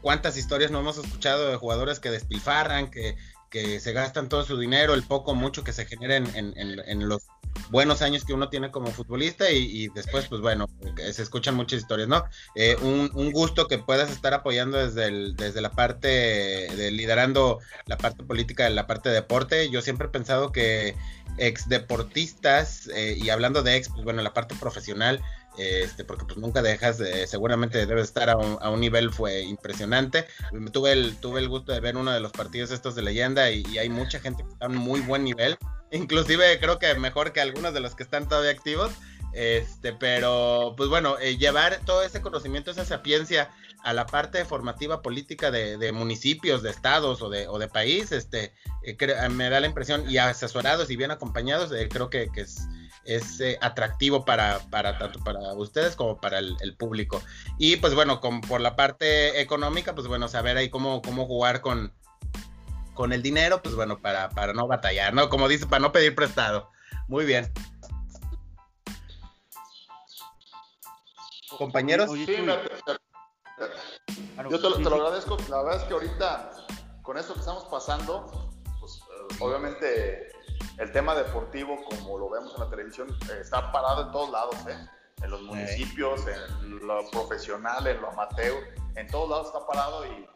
[0.00, 3.16] cuántas historias no hemos escuchado de jugadores que despilfarran, que,
[3.50, 7.08] que se gastan todo su dinero, el poco mucho que se genera en, en, en
[7.08, 7.26] los
[7.70, 10.68] buenos años que uno tiene como futbolista y, después, pues bueno,
[11.12, 12.24] se escuchan muchas historias, ¿no?
[12.54, 17.98] Eh, un, un, gusto que puedas estar apoyando desde, desde la parte de liderando la
[17.98, 19.70] parte política la parte de deporte.
[19.70, 20.94] Yo siempre he pensado que
[21.36, 25.20] ex deportistas, eh, y hablando de ex, pues bueno, la parte profesional,
[25.58, 29.42] este, porque pues nunca dejas, de, seguramente debe estar a un, a un, nivel fue
[29.42, 30.26] impresionante.
[30.72, 33.64] Tuve el, tuve el gusto de ver uno de los partidos estos de leyenda y,
[33.66, 35.58] y hay mucha gente que está a un muy buen nivel
[35.90, 38.92] inclusive creo que mejor que algunos de los que están todavía activos.
[39.34, 43.50] Este, pero pues bueno, eh, llevar todo ese conocimiento, esa sapiencia
[43.84, 48.10] a la parte formativa política de, de municipios, de estados o de, o de país,
[48.10, 52.40] este, eh, me da la impresión, y asesorados y bien acompañados, eh, creo que, que,
[52.40, 52.66] es,
[53.04, 57.22] es eh, atractivo para, para, tanto para ustedes como para el, el público.
[57.58, 61.60] Y pues bueno, con, por la parte económica, pues bueno, saber ahí cómo, cómo jugar
[61.60, 61.92] con,
[62.94, 65.28] con el dinero, pues bueno, para, para no batallar, ¿no?
[65.28, 66.70] Como dice, para no pedir prestado.
[67.06, 67.52] Muy bien.
[71.56, 72.10] Compañeros.
[72.12, 72.26] Sí,
[74.50, 75.36] yo te, te, lo agradezco.
[75.48, 76.50] La verdad es que ahorita,
[77.02, 79.00] con esto que estamos pasando, pues
[79.40, 80.32] obviamente
[80.78, 83.08] el tema deportivo, como lo vemos en la televisión,
[83.40, 84.88] está parado en todos lados, ¿eh?
[85.22, 88.54] En los municipios, en lo profesional, en lo amateur,
[88.94, 90.28] en todos lados está parado y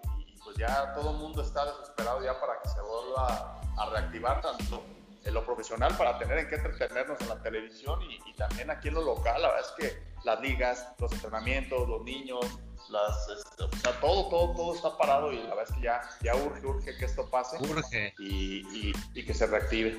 [0.44, 4.82] pues ya todo el mundo está desesperado ya para que se vuelva a, reactivar tanto
[5.24, 8.88] en lo profesional para tener en qué entretenernos en la televisión y, y, también aquí
[8.88, 9.40] en lo local.
[9.42, 12.44] La verdad es que las ligas, los entrenamientos, los niños,
[12.90, 16.00] las, este, o sea, todo, todo, todo está parado y la verdad es que ya,
[16.22, 18.14] ya urge, urge que esto pase urge.
[18.18, 19.96] Y, y, y que se reactive.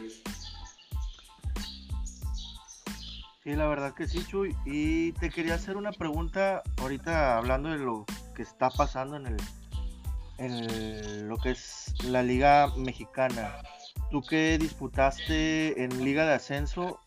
[3.44, 4.56] Sí, la verdad que sí, Chuy.
[4.66, 8.06] Y te quería hacer una pregunta ahorita hablando de lo
[8.36, 9.38] que está pasando en el
[10.38, 13.62] en lo que es la Liga Mexicana.
[14.14, 17.00] Tú que disputaste en Liga de Ascenso,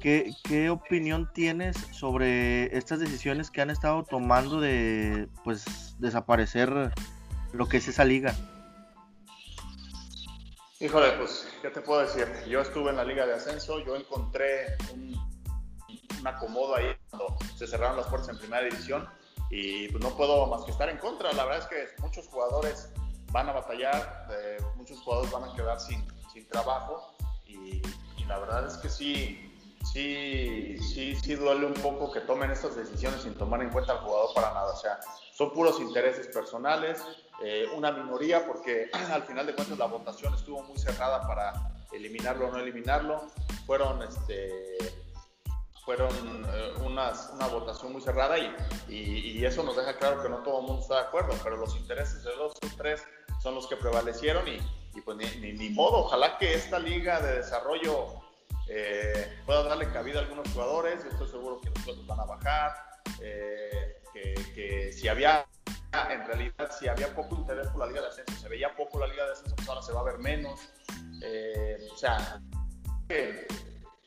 [0.00, 6.92] ¿qué, ¿qué, opinión tienes sobre estas decisiones que han estado tomando de pues desaparecer
[7.52, 8.36] lo que es esa liga?
[10.78, 12.28] Híjole, pues, ¿qué te puedo decir?
[12.48, 15.12] Yo estuve en la Liga de Ascenso, yo encontré un,
[16.20, 19.08] un acomodo ahí cuando se cerraron las puertas en primera división
[19.50, 21.32] y pues no puedo más que estar en contra.
[21.32, 22.92] La verdad es que muchos jugadores
[23.36, 24.26] van a batallar,
[24.76, 26.02] muchos jugadores van a quedar sin,
[26.50, 27.14] trabajo
[27.46, 27.82] y,
[28.18, 29.52] y, la verdad es que sí,
[29.92, 33.98] sí, sí, sí duele un poco que tomen estas decisiones sin tomar en cuenta al
[33.98, 34.72] jugador para nada.
[34.72, 35.00] O sea,
[35.34, 37.02] son puros intereses personales,
[37.42, 41.52] eh, una minoría porque al final de cuentas la votación estuvo muy cerrada para
[41.92, 43.26] eliminarlo o no eliminarlo.
[43.66, 44.76] Fueron este
[45.84, 46.10] fueron
[46.48, 47.12] eh, una
[47.50, 48.52] votación muy cerrada y,
[48.88, 51.76] y, eso nos deja claro que no todo el mundo está de acuerdo, pero los
[51.76, 53.04] intereses de dos o tres
[53.46, 54.58] son los que prevalecieron y,
[54.92, 58.20] y pues ni, ni, modo, ojalá que esta liga de desarrollo
[58.66, 62.24] eh, pueda darle cabida a algunos jugadores, yo estoy seguro que los sueldos van a
[62.24, 62.74] bajar,
[63.20, 65.46] eh, que, que, si había,
[66.10, 69.06] en realidad, si había poco interés por la liga de ascenso, se veía poco la
[69.06, 70.58] liga de ascenso, pues ahora se va a ver menos,
[71.92, 72.42] o sea,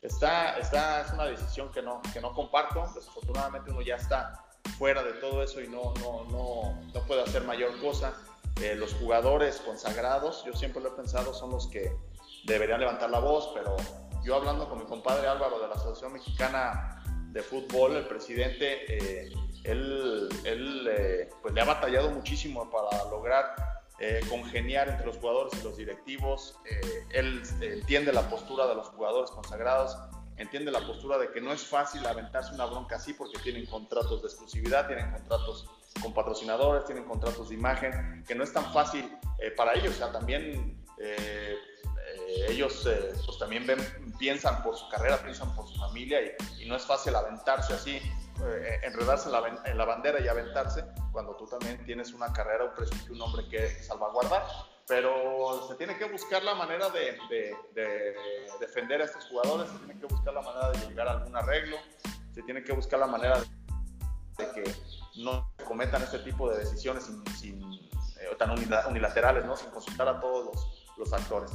[0.02, 2.90] Está, está, es una decisión que no, que no comparto.
[2.94, 4.44] Desafortunadamente uno ya está
[4.78, 8.14] fuera de todo eso y no, no, no, no puede hacer mayor cosa.
[8.62, 11.96] Eh, los jugadores consagrados, yo siempre lo he pensado, son los que
[12.44, 13.76] deberían levantar la voz, pero
[14.22, 19.32] yo hablando con mi compadre Álvaro de la Asociación Mexicana de Fútbol, el presidente, eh,
[19.64, 23.54] él, eh, pues le ha batallado muchísimo para lograr
[24.30, 26.56] congeniar entre los jugadores y los directivos.
[27.10, 29.94] Él entiende la postura de los jugadores consagrados,
[30.38, 34.22] entiende la postura de que no es fácil aventarse una bronca así porque tienen contratos
[34.22, 35.68] de exclusividad, tienen contratos
[36.02, 39.94] con patrocinadores, tienen contratos de imagen, que no es tan fácil eh, para ellos.
[39.94, 40.76] O sea, también
[42.48, 42.86] ellos
[43.24, 43.78] pues también ven,
[44.18, 46.20] piensan por su carrera, piensan por su familia
[46.58, 48.00] y, no es fácil aventarse así
[48.42, 49.28] eh, enredarse
[49.66, 53.46] en la, bandera y aventarse cuando tú también tienes una carrera, un prestigio, un nombre
[53.48, 54.44] que salvaguardar.
[54.86, 57.18] Pero se tiene que buscar la manera de,
[58.58, 61.76] defender a estos jugadores, se tiene que buscar la manera de llegar a algún arreglo,
[62.34, 63.40] se tiene que buscar la manera
[64.38, 64.74] de, que
[65.16, 67.62] no cometan este tipo de decisiones sin,
[68.20, 68.50] eh, tan
[68.88, 69.56] unilaterales, ¿no?
[69.56, 71.50] sin consultar a todos los, actores.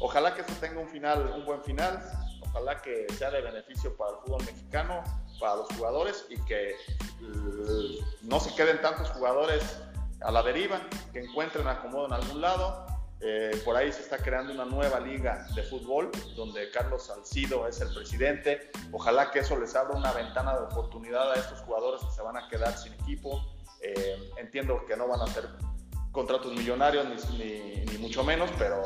[0.00, 2.02] Ojalá que esto tenga un final, un buen final,
[2.42, 5.02] ojalá que sea de beneficio para el fútbol mexicano,
[5.40, 6.74] para los jugadores y que
[7.20, 9.78] mm, no se queden tantos jugadores
[10.20, 10.80] a la deriva,
[11.12, 12.86] que encuentren acomodo en algún lado.
[13.22, 17.80] Eh, por ahí se está creando una nueva liga de fútbol donde Carlos Salcido es
[17.80, 18.70] el presidente.
[18.92, 22.38] Ojalá que eso les abra una ventana de oportunidad a estos jugadores que se van
[22.38, 23.44] a quedar sin equipo.
[23.82, 25.48] Eh, entiendo que no van a hacer
[26.12, 28.82] contratos millonarios ni, ni, mucho menos, pero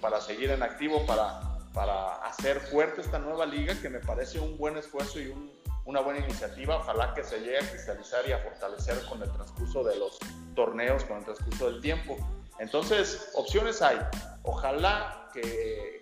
[0.00, 1.40] para seguir en activo, para,
[1.72, 5.50] para hacer fuerte esta nueva liga que me parece un buen esfuerzo y un,
[5.86, 6.76] una buena iniciativa.
[6.76, 10.18] Ojalá que se llegue a cristalizar y a fortalecer con el transcurso de los
[10.54, 12.18] torneos, con el transcurso del tiempo.
[12.60, 13.98] Entonces, opciones hay.
[14.42, 15.98] Ojalá que,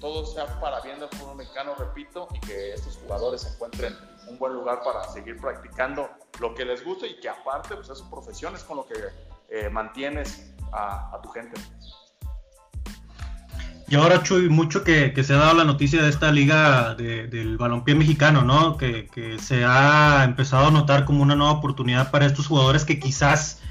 [0.00, 3.96] todo sea para bien del fútbol mexicano, repito, y que estos jugadores encuentren
[4.28, 6.08] un buen lugar para seguir practicando
[6.38, 8.94] lo que les gusta y que aparte, pues es su profesión, es con lo que
[9.48, 11.60] eh, mantienes a, a tu gente.
[13.90, 17.94] Y ahora, Chuy, mucho que, se ha dado la noticia de esta liga del balompié
[17.94, 18.76] mexicano, ¿no?
[18.76, 19.08] Que,
[19.40, 23.62] se ha empezado a notar como una nueva oportunidad para estos jugadores que quizás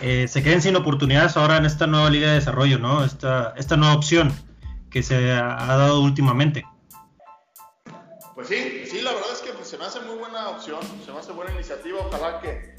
[0.00, 3.04] eh, se queden sin oportunidades ahora en esta nueva liga de desarrollo, ¿no?
[3.04, 4.32] Esta, esta nueva opción
[4.90, 6.64] que se ha, dado últimamente.
[8.34, 11.12] Pues sí, sí, la verdad es que pues, se me hace muy buena opción, se
[11.12, 12.76] me hace buena iniciativa, ojalá que, eh,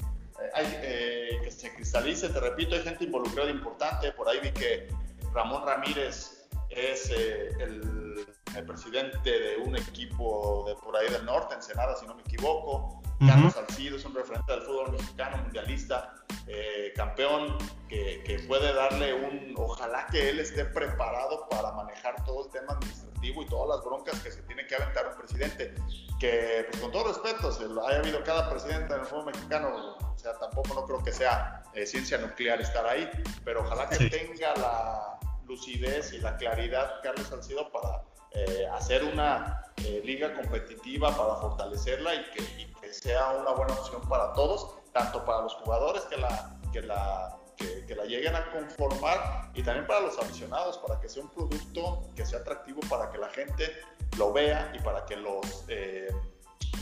[0.56, 4.88] eh, que se cristalice, te repito, hay gente involucrada importante, por ahí vi que
[5.32, 6.38] Ramón Ramírez
[6.70, 8.26] es eh, el,
[8.66, 12.97] presidente de un equipo de por ahí del norte, Ensenada, si no me equivoco.
[13.26, 16.14] Carlos Salcido es un referente del fútbol mexicano, mundialista,
[16.46, 17.58] eh, campeón,
[17.88, 19.54] que, puede darle un.
[19.56, 24.20] Ojalá que él esté preparado para manejar todo el tema administrativo y todas las broncas
[24.20, 25.74] que se tiene que aventar un presidente.
[26.20, 30.18] Que, pues con todo respeto, se haya habido cada presidente en el fútbol mexicano, o
[30.18, 33.08] sea, tampoco no creo que sea eh, ciencia nuclear estar ahí,
[33.44, 38.02] pero ojalá que tenga la lucidez y la claridad, Carlos Salcido, para
[38.32, 39.62] eh, hacer una
[40.04, 45.54] liga competitiva, para fortalecerla y que, sea una buena opción para todos, tanto para los
[45.54, 50.78] jugadores que la, que la, que, la lleguen a conformar y también para los aficionados,
[50.78, 53.72] para que sea un producto que sea atractivo para que la gente
[54.16, 56.08] lo vea y para que los, eh,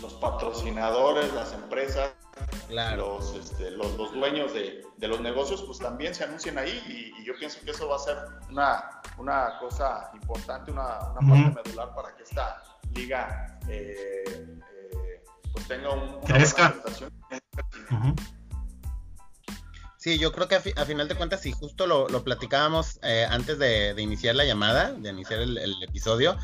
[0.01, 2.13] los patrocinadores, las empresas
[2.69, 7.25] los, este, los, los, dueños de, de, los negocios, pues también se anuncian ahí y,
[7.25, 8.17] yo pienso que eso va a ser
[8.51, 12.63] una, una cosa importante, una, una parte medular para que esta
[12.95, 14.76] liga eh, eh,
[15.57, 16.75] pues tenga un, una Crezca.
[19.97, 23.59] Sí, yo creo que a, final de cuentas, si justo lo, lo platicábamos eh, antes
[23.59, 26.37] de, de, iniciar la llamada, de iniciar el, el, episodio,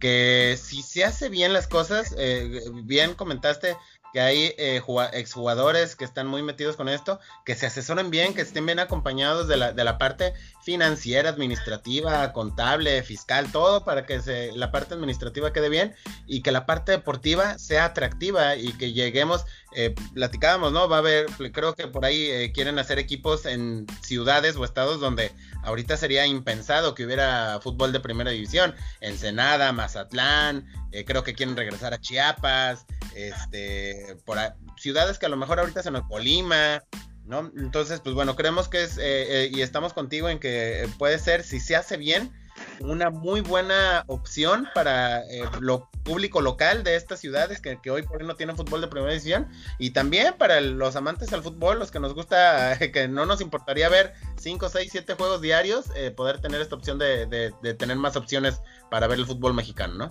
[0.00, 3.76] que si se hace bien las cosas, eh, bien comentaste
[4.12, 8.42] que hay eh, exjugadores que están muy metidos con esto, que se asesoren bien, que
[8.42, 10.34] estén bien acompañados de la, de la parte
[10.66, 15.94] financiera, administrativa, contable, fiscal, todo para que se, la parte administrativa quede bien
[16.26, 19.44] y que la parte deportiva sea atractiva y que lleguemos,
[19.76, 20.88] eh, platicábamos, ¿no?
[20.88, 24.98] Va a haber, creo que por ahí eh, quieren hacer equipos en ciudades o estados
[24.98, 25.30] donde
[25.62, 31.56] ahorita sería impensado que hubiera fútbol de primera división, Ensenada, Mazatlán, eh, creo que quieren
[31.56, 34.36] regresar a Chiapas, este, por
[34.76, 36.82] ciudades que a lo mejor ahorita se nos Colima,
[37.26, 37.50] ¿no?
[37.56, 41.42] Entonces, pues bueno, creemos que es, eh, eh, y estamos contigo en que puede ser,
[41.42, 42.32] si se hace bien,
[42.80, 45.22] una muy buena opción para
[45.60, 49.12] lo público local de estas ciudades que, hoy por hoy no tienen fútbol de primera
[49.12, 49.46] división
[49.78, 53.90] y también para los amantes al fútbol, los que nos gusta, que no nos importaría
[53.90, 59.06] ver 5, 6, 7 juegos diarios, poder tener esta opción de, tener más opciones para
[59.06, 60.10] ver el fútbol mexicano, ¿no?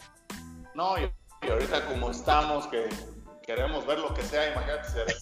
[0.75, 1.11] No, y,
[1.49, 2.89] ahorita como estamos, que
[3.43, 5.15] queremos ver lo que sea, imagínate,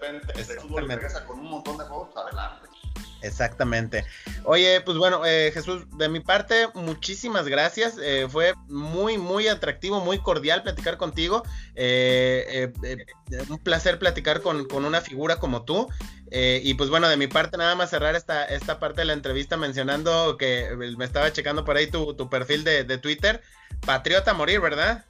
[0.00, 2.68] repente el fútbol regresa con un montón de juegos, adelante.
[3.20, 4.04] Exactamente.
[4.44, 7.96] Oye, pues bueno, eh, Jesús, de mi parte, muchísimas gracias.
[8.00, 11.42] Eh, fue muy, muy atractivo, muy cordial platicar contigo.
[11.74, 12.72] Eh,
[13.48, 15.88] un placer platicar con, con, una figura como tú.
[16.30, 19.56] y pues bueno, de mi parte, nada más cerrar esta, esta parte de la entrevista
[19.56, 23.42] mencionando que me estaba checando por ahí tu, tu perfil de, de Twitter.
[23.84, 25.04] Patriota a morir, ¿verdad?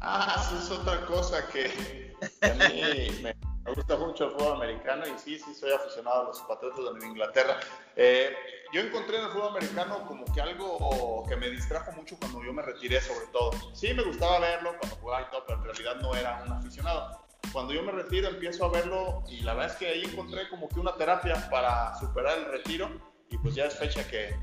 [0.00, 2.01] Ah, eso es otra cosa que
[2.40, 3.34] a mí me,
[3.74, 7.06] gusta mucho el fútbol americano y sí, sí, soy aficionado a los Patriotas de Nueva
[7.06, 7.60] Inglaterra.
[7.96, 8.34] Eh,
[8.72, 12.52] yo encontré en el fútbol americano como que algo que me distrajo mucho cuando yo
[12.52, 13.50] me retiré, sobre todo.
[13.74, 17.22] Sí, me gustaba verlo cuando jugaba y todo, pero en realidad no era un aficionado.
[17.52, 20.68] Cuando yo me retiro, empiezo a verlo y la verdad es que ahí encontré como
[20.68, 22.88] que una terapia para superar el retiro
[23.30, 24.34] y pues ya es fecha que,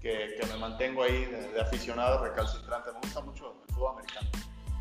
[0.00, 2.92] que, me mantengo ahí de, aficionado recalcitrante.
[2.92, 4.28] Me gusta mucho el fútbol americano.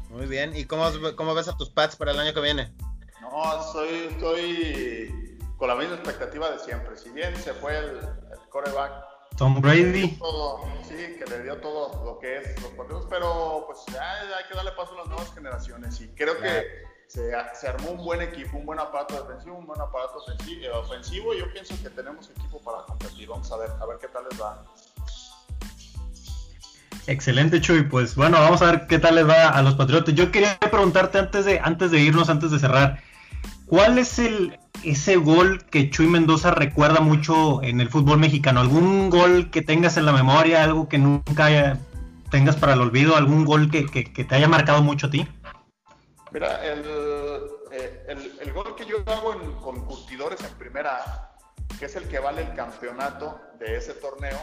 [0.10, 0.56] Muy bien.
[0.56, 2.74] ¿Y cómo, cómo ves a tus Pats para el año que viene?
[3.22, 6.98] No, soy, estoy con la misma expectativa de siempre.
[6.98, 8.00] Si bien se fue el,
[8.50, 8.92] coreback.
[9.38, 10.18] Tom Brady.
[10.82, 14.56] sí, que le dio todo lo que es los partidos, pero pues ya hay que
[14.56, 16.02] darle paso a las nuevas generaciones.
[16.02, 16.66] Y creo que
[17.08, 20.18] se, se, armó un buen equipo, un buen aparato defensivo, un buen aparato
[20.74, 21.34] ofensivo.
[21.36, 23.30] Yo pienso que tenemos equipo para competir.
[23.30, 24.66] Vamos a ver, a ver qué tal les va.
[27.08, 27.84] Excelente, Chuy.
[27.84, 30.14] Pues bueno, vamos a ver qué tal les va a los Patriotas.
[30.14, 33.02] Yo quería preguntarte antes de, antes de irnos, antes de cerrar,
[33.66, 38.60] ¿cuál es el ese gol que Chuy Mendoza recuerda mucho en el fútbol mexicano?
[38.60, 41.80] ¿Algún gol que tengas en la memoria, algo que nunca
[42.30, 45.26] tengas para el olvido, algún gol que, te haya marcado mucho a ti?
[46.34, 46.84] Mira, el,
[47.72, 51.32] eh, gol que yo hago con curtidores en primera,
[51.80, 54.38] que es el que vale el campeonato de ese torneo,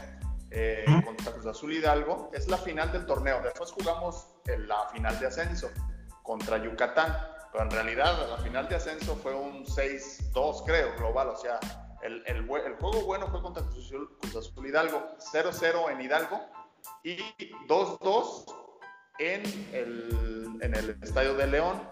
[0.56, 2.30] eh, contra Cruz Azul Hidalgo.
[2.32, 3.40] Es la final del torneo.
[3.42, 5.68] Después jugamos en la final de ascenso
[6.22, 7.16] contra Yucatán.
[7.50, 11.28] Pero en realidad la final de ascenso fue un 6-2, creo, global.
[11.28, 11.58] O sea,
[12.02, 15.02] el, el, juego bueno fue contra Cruz Azul, Hidalgo.
[15.32, 16.40] 0-0 en Hidalgo
[17.02, 17.16] y
[17.66, 18.54] 2-2
[19.18, 19.42] en
[19.72, 21.82] el, en el Estadio de León.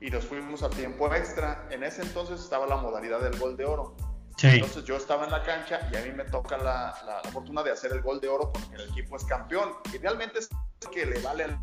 [0.00, 1.66] Y nos fuimos a tiempo extra.
[1.70, 3.96] En ese entonces estaba la modalidad del gol de oro.
[4.42, 7.72] Entonces yo estaba en la cancha y a mí me toca la, la, fortuna de
[7.72, 9.74] hacer el gol de oro porque el equipo es campeón.
[9.92, 10.48] Idealmente es
[10.90, 11.58] que le vale el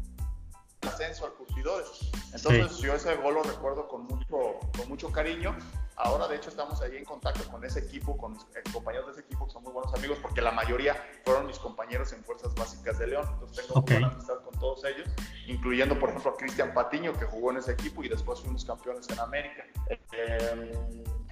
[0.88, 1.88] ascenso al curtidores.
[2.34, 5.58] Entonces yo ese gol lo recuerdo con mucho, con mucho cariño.
[5.98, 9.22] Ahora de hecho estamos ahí en contacto con ese equipo, con mis compañeros de ese
[9.22, 10.96] equipo que son muy buenos amigos porque la mayoría
[11.26, 13.28] fueron mis compañeros en Fuerzas Básicas de León.
[13.34, 13.98] Entonces tengo okay.
[13.98, 15.08] buena amistad con todos ellos,
[15.48, 19.10] incluyendo por ejemplo a Cristian Patiño que jugó en ese equipo y después fuimos campeones
[19.10, 19.64] en América.
[19.90, 20.72] Eh,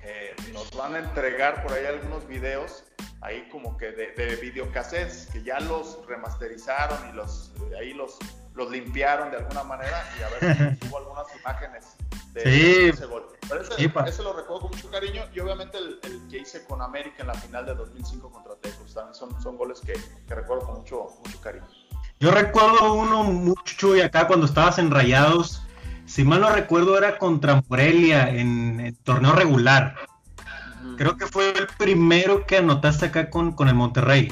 [0.01, 2.85] eh, nos van a entregar por ahí algunos videos,
[3.21, 8.17] ahí como que de, de videocassettes, que ya los remasterizaron y los ahí los,
[8.55, 11.95] los limpiaron de alguna manera y a ver si hubo algunas imágenes
[12.33, 13.27] de ese gol.
[13.47, 17.27] Pero ese, lo recuerdo con mucho cariño y obviamente el, que hice con América en
[17.27, 19.93] la final de 2005 contra Tecos, también son, son goles que,
[20.27, 21.67] que recuerdo con mucho, mucho cariño.
[22.19, 25.61] Yo recuerdo uno mucho y acá cuando estabas en Rayados,
[26.05, 29.95] si mal no recuerdo, era contra Morelia en el torneo regular.
[30.97, 34.31] Creo que fue el primero que anotaste acá con, con el Monterrey.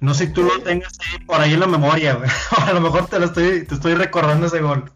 [0.00, 2.18] No sé si tú lo tengas ahí, por ahí en la memoria,
[2.56, 4.90] a lo mejor te lo estoy, te estoy recordando ese gol.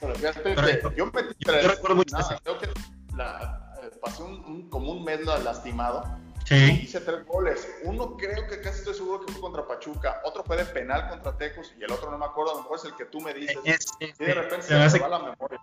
[0.00, 0.54] Pero fíjate,
[0.96, 2.68] yo, me, yo, recuerdo mucho Creo que
[3.16, 6.04] la, eh, pasé un, como un mes lastimado
[6.48, 6.80] Sí.
[6.82, 7.68] Hice tres goles.
[7.84, 10.22] Uno creo que casi estoy seguro que fue contra Pachuca.
[10.24, 11.74] Otro fue de penal contra Tecos.
[11.78, 13.58] Y el otro no me acuerdo, a lo mejor es el que tú me dices.
[14.00, 15.60] y de repente se, me va la memoria.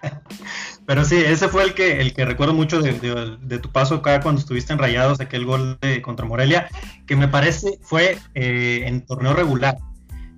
[0.88, 4.40] Pero sí, ese fue el que, el que recuerdo mucho de, tu paso acá cuando
[4.40, 6.70] estuviste en Rayados, aquel gol de, contra Morelia,
[7.06, 9.76] que me parece fue eh, en torneo regular.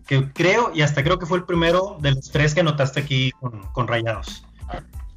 [0.09, 3.30] que creo, y hasta creo que fue el primero de los tres que anotaste aquí
[3.38, 4.44] con, Rayados.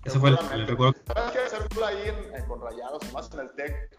[0.05, 0.93] Ese fue el, recuerdo.
[1.07, 3.89] ¿Sabes qué hacer ahí con Rayados, más en el TEC?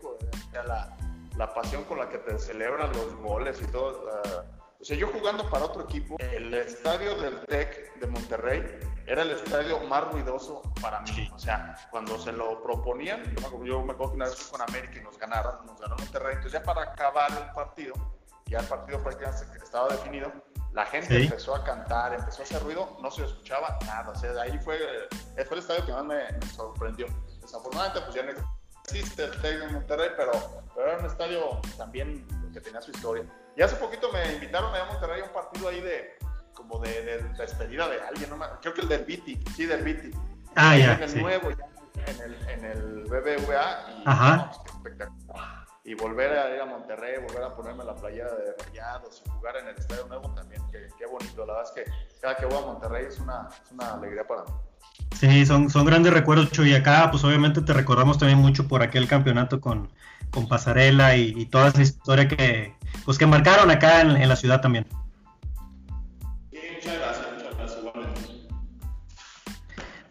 [0.69, 0.97] La,
[1.37, 4.09] la, pasión con la que te celebran los goles y todo.
[4.81, 8.63] o sea, yo jugando para otro equipo, el estadio del TEC de Monterrey
[9.07, 11.31] era el estadio más ruidoso para mí.
[11.35, 13.41] O sea, cuando se lo proponían, yo
[13.83, 16.63] me acuerdo que una vez con América y nos ganaron, nos ganó Monterrey, entonces ya
[16.63, 17.95] para acabar el partido,
[18.47, 20.33] ya el partido prácticamente estaba definido,
[20.73, 24.11] la gente empezó a cantar, empezó a hacer ruido, no se escuchaba nada.
[24.11, 24.77] O sea, de ahí fue,
[25.35, 27.07] fue el estadio que más me, sorprendió.
[27.41, 30.33] Desafortunadamente, pues ya no existe el estadio de Monterrey, pero,
[30.75, 33.25] pero, era un estadio también que tenía su historia.
[33.57, 36.19] Y hace poquito me invitaron a Monterrey a un partido ahí de,
[36.55, 38.39] como de, de, despedida de alguien, ¿no?
[38.61, 40.11] creo que el del Viti, sí, del Viti.
[40.57, 40.95] Ah, ya.
[40.95, 41.67] En el nuevo, ya,
[42.07, 43.91] en el, en el BBVA.
[43.99, 44.51] Y, Ajá.
[44.67, 45.65] espectacular.
[45.87, 49.57] Y volver a ir a Monterrey, volver a ponerme la playa de Rayados y jugar
[49.59, 51.45] en el Estadio Nuevo también, qué, qué bonito.
[51.45, 51.93] La verdad es que
[52.23, 54.51] cada que voy a Monterrey es una, es una alegría para mí.
[55.15, 56.75] Sí, son, son grandes recuerdos, Chuy.
[56.75, 59.93] Acá, pues obviamente te recordamos también mucho por aquel campeonato con,
[60.31, 62.75] con Pasarela y, y, toda esa historia que,
[63.05, 64.87] pues, que marcaron acá en, en la ciudad también.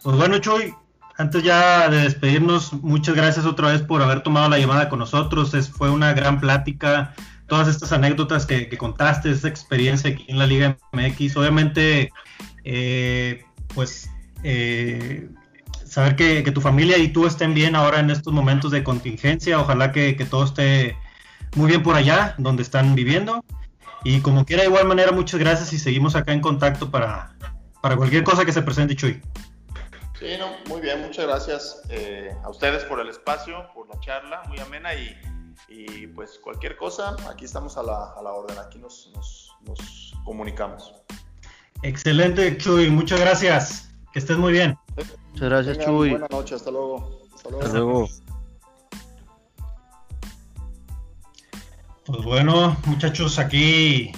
[0.04, 0.74] Pues bueno, Chuy,
[1.18, 5.54] antes ya de despedirnos, muchas gracias otra vez por haber tomado la llamada con nosotros.
[5.54, 7.14] Es, fue una gran plática.
[7.48, 12.12] Todas estas anécdotas que, contaste, esta experiencia aquí en la Liga MX, obviamente,
[12.66, 14.10] eh, pues
[14.44, 15.30] eh,
[15.86, 19.58] saber que, tu familia y tú estén bien ahora en estos momentos de contingencia.
[19.62, 20.98] Ojalá que, todo esté
[21.56, 23.46] muy bien por allá, donde están viviendo.
[24.04, 27.38] Y como quiera, de igual manera, muchas gracias y seguimos acá en contacto para,
[27.82, 29.22] para cualquier cosa que se presente, Chuy.
[30.24, 34.42] Sí, no, muy bien, muchas gracias eh, a ustedes por el espacio, por la charla,
[34.48, 39.12] muy amena y, pues cualquier cosa, aquí estamos a la, a la orden, aquí nos,
[39.66, 40.94] nos, comunicamos.
[41.82, 44.80] Excelente, Chuy, muchas gracias, que estés muy bien.
[45.34, 46.12] Muchas gracias, Chuy.
[46.12, 47.22] Buenas noches, hasta luego.
[47.36, 47.66] Hasta luego.
[47.66, 48.10] Hasta luego.
[52.06, 54.14] Pues bueno, muchachos, aquí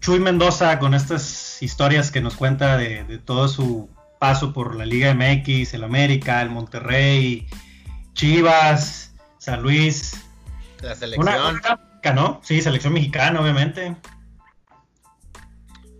[0.00, 4.86] Chuy Mendoza con estas historias que nos cuenta de, de todo su paso por la
[4.86, 7.46] Liga MX, el América, el Monterrey,
[8.14, 10.14] Chivas, San Luis.
[10.80, 11.60] La selección.
[12.14, 12.40] ¿no?
[12.42, 13.96] Sí, selección mexicana, obviamente.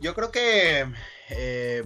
[0.01, 0.87] Yo creo que
[1.31, 1.85] eh,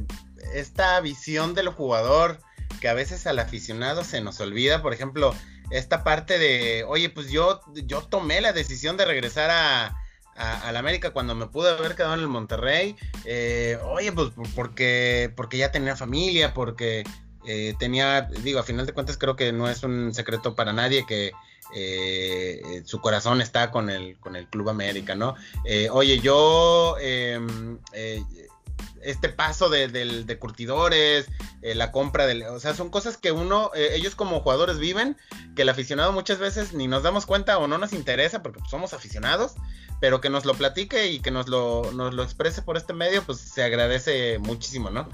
[0.55, 2.39] esta visión del jugador
[2.81, 5.35] que a veces al aficionado se nos olvida, por ejemplo,
[5.71, 10.02] esta parte de, oye, pues yo, yo tomé la decisión de regresar a,
[10.43, 12.97] a, la América cuando me pude haber quedado en el Monterrey.
[13.25, 17.05] Eh, oye, pues porque, porque ya tenía familia, porque
[17.47, 21.07] eh, tenía, digo, a final de cuentas creo que no es un secreto para nadie
[21.07, 21.33] que
[21.75, 25.37] eh, su corazón está con el, con el Club América, ¿no?
[25.93, 27.79] oye, yo em,
[29.03, 31.29] este paso de, curtidores,
[31.63, 35.17] la compra del, o sea, son cosas que uno, ellos como jugadores viven,
[35.57, 38.93] que el aficionado muchas veces ni nos damos cuenta o no nos interesa porque somos
[38.93, 39.55] aficionados,
[40.03, 43.23] pero que nos lo platique y que nos lo, nos lo exprese por este medio,
[43.23, 45.09] pues se agradece muchísimo, ¿no?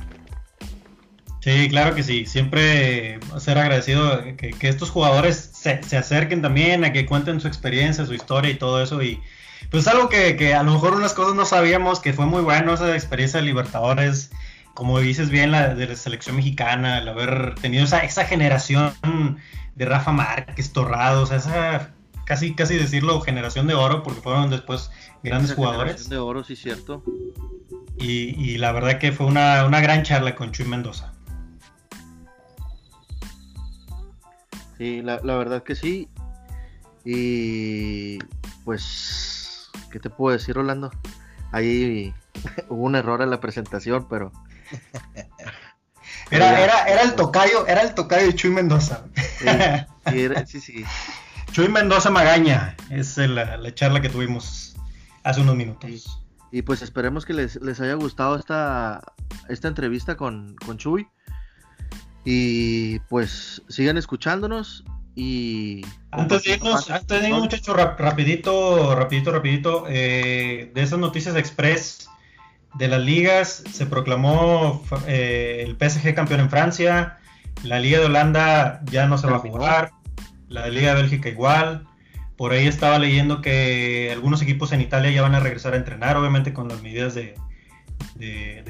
[1.43, 2.25] Sí, claro que sí.
[2.25, 7.49] Siempre ser agradecido que, que estos jugadores se, se, acerquen también, a que cuenten su
[7.49, 9.03] experiencia, su historia y todo eso.
[9.03, 9.23] Y
[9.71, 12.73] pues algo que, que, a lo mejor unas cosas no sabíamos, que fue muy bueno
[12.73, 14.31] esa experiencia de Libertadores,
[14.73, 18.95] como dices bien, la de la selección mexicana, el haber tenido esa, esa generación
[19.75, 21.91] de Rafa Márquez, Torrado, o sea, esa
[22.29, 24.91] casi, casi decirlo generación de oro, porque fueron después
[25.23, 25.93] grandes jugadores.
[25.93, 27.03] Generación de oro, sí, cierto.
[27.97, 31.15] Y, la verdad que fue una, gran charla con Chuy Mendoza.
[34.77, 36.11] Sí, la, verdad que sí.
[37.03, 38.19] Y
[38.65, 40.91] pues, ¿qué te puedo decir, Rolando?
[41.51, 42.13] Ahí
[42.69, 44.33] hubo un error en la presentación, pero.
[46.31, 49.07] Era, era, era el tocayo, era el tocayo de Chuy Mendoza.
[50.47, 50.85] sí, sí.
[51.53, 54.77] Chuy Mendoza Magaña es la, charla que tuvimos
[55.25, 56.21] hace unos minutos.
[56.51, 59.03] Y, pues esperemos que les, haya gustado esta,
[59.49, 61.07] esta entrevista con, con Chuy.
[62.25, 64.85] Y pues sigan escuchándonos
[65.15, 65.83] y...
[66.11, 72.09] Antes de irnos, antes de muchachos, rapidito, rapidito, rapidito, eh, de esas noticias express
[72.75, 77.19] de las ligas, se proclamó eh, el PSG campeón en Francia,
[77.65, 79.91] la Liga de Holanda ya no se va a jugar,
[80.49, 81.87] la Liga de Bélgica igual.
[82.37, 86.17] Por ahí estaba leyendo que algunos equipos en Italia ya van a regresar a entrenar,
[86.17, 87.35] obviamente con las medidas de,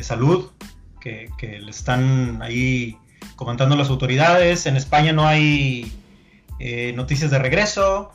[0.01, 0.51] salud
[1.01, 2.97] que, le están ahí
[3.37, 4.67] comentando las autoridades.
[4.67, 5.93] En España no hay
[6.59, 8.13] eh, noticias de regreso.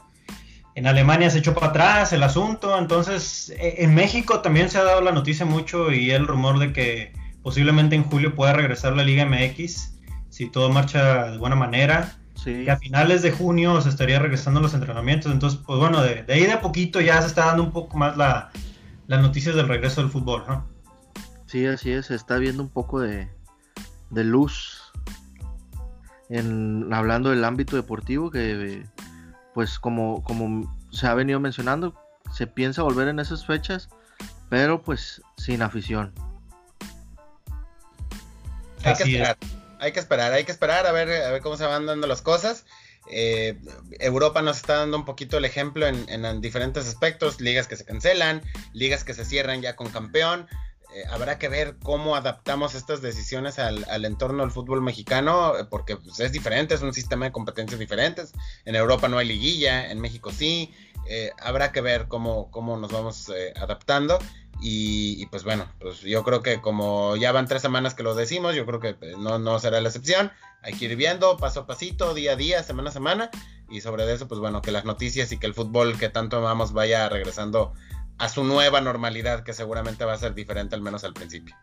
[0.76, 4.84] En Alemania se echó para atrás el asunto, entonces e, en México también se ha
[4.84, 9.04] dado la noticia mucho y el rumor de que posiblemente en julio pueda regresar la
[9.04, 9.94] Liga MX
[10.30, 12.18] si todo marcha de buena manera.
[12.36, 12.68] Sí.
[12.68, 15.32] a finales de junio se estaría regresando los entrenamientos.
[15.32, 18.18] Entonces, pues bueno, de, ahí de a poquito ya se está dando un poco más
[18.18, 18.52] la,
[19.08, 20.68] las noticias del regreso del fútbol, ¿no?
[21.46, 23.30] Sí, así es, se está viendo un poco de,
[24.10, 24.92] de luz
[26.30, 28.84] en, hablando del ámbito deportivo que
[29.54, 31.94] pues como, como se ha venido mencionando,
[32.32, 33.90] se piensa volver en esas fechas,
[34.50, 36.12] pero pues sin afición.
[38.84, 39.38] Hay que esperar,
[39.84, 42.22] hay que esperar, hay que esperar a ver, a ver cómo se van dando las
[42.22, 42.66] cosas.
[43.10, 43.60] Eh,
[44.00, 47.84] Europa nos está dando un poquito el ejemplo en, en, diferentes aspectos, ligas que se
[47.84, 50.48] cancelan, ligas que se cierran ya con campeón,
[50.96, 56.22] eh, habrá que ver cómo adaptamos estas decisiones al, entorno del fútbol mexicano, porque pues,
[56.22, 58.32] es diferente, es un sistema de competencias diferentes.
[58.64, 60.74] En Europa no hay liguilla, en México sí.
[61.06, 64.20] Eh, habrá que ver cómo, cómo nos vamos adaptando.
[64.66, 68.56] Y, pues bueno, pues yo creo que como ya van tres semanas que lo decimos,
[68.56, 70.32] yo creo que no, no será la excepción.
[70.62, 73.30] Hay que ir viendo paso a pasito, día a día, semana a semana.
[73.70, 76.72] Y sobre eso, pues bueno, que las noticias y que el fútbol que tanto amamos
[76.72, 77.74] vaya regresando
[78.18, 81.58] a su nueva normalidad, que seguramente va a ser diferente al menos al principio.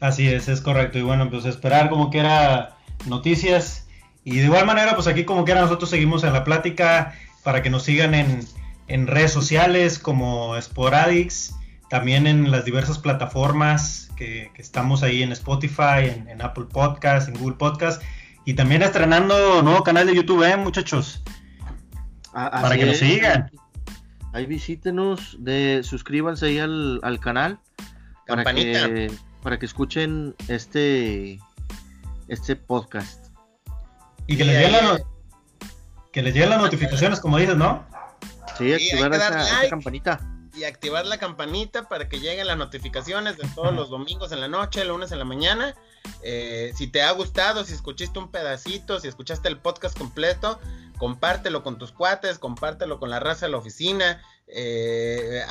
[0.00, 0.98] Así es, es correcto.
[0.98, 3.86] Y bueno, pues esperar como que era noticias.
[4.24, 7.68] Y de igual manera, pues aquí como quiera nosotros seguimos en la plática para que
[7.68, 8.40] nos sigan en,
[8.88, 11.54] en redes sociales como Sporadix,
[11.88, 17.56] también en las diversas plataformas que, estamos ahí en Spotify, en, Apple Podcast, en Google
[17.56, 18.02] Podcast.
[18.44, 21.22] Y también estrenando nuevo canal de YouTube, ¿eh, muchachos?
[22.32, 23.50] para que nos sigan
[24.36, 27.58] ahí visítenos, de, suscríbanse ahí al, canal.
[28.26, 29.10] Para que,
[29.42, 31.38] para que escuchen este,
[32.28, 33.28] este podcast.
[34.26, 35.00] Y que, les, lleguen la,
[36.12, 37.86] que les lleguen las notificaciones, como dices, ¿no?
[38.58, 40.20] Sí, activar esa, campanita.
[40.56, 44.48] Y activar la campanita para que lleguen las notificaciones de todos los domingos en la
[44.48, 45.74] noche, lunes en la mañana.
[46.22, 50.58] Eh, si te ha gustado, si escuchaste un pedacito, si escuchaste el podcast completo,
[50.98, 54.22] compártelo con tus cuates, compártelo con la raza de la oficina.
[54.48, 55.42] Eh,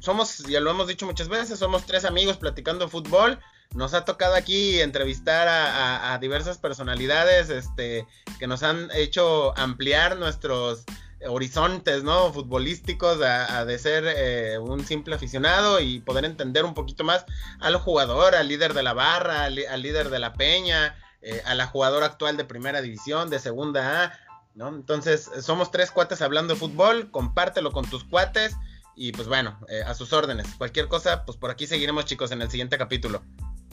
[0.00, 3.38] somos, ya lo hemos dicho muchas veces, somos tres amigos platicando fútbol.
[3.74, 8.06] Nos ha tocado aquí entrevistar a, diversas personalidades este,
[8.38, 10.84] que nos han hecho ampliar nuestros
[11.28, 12.32] horizontes ¿no?
[12.32, 17.24] futbolísticos a, de ser eh, un simple aficionado y poder entender un poquito más
[17.60, 21.66] al jugador, al líder de la barra, al, líder de la peña, eh, a la
[21.66, 24.12] jugadora actual de primera división, de segunda A,
[24.54, 24.68] ¿no?
[24.68, 28.56] Entonces, somos tres cuates hablando de fútbol, compártelo con tus cuates
[28.94, 30.46] y pues bueno, eh, a sus órdenes.
[30.58, 33.22] Cualquier cosa, pues por aquí seguiremos chicos en el siguiente capítulo.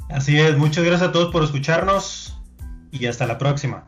[0.09, 2.39] Así es, muchas gracias a todos por escucharnos
[2.91, 3.85] y hasta la próxima.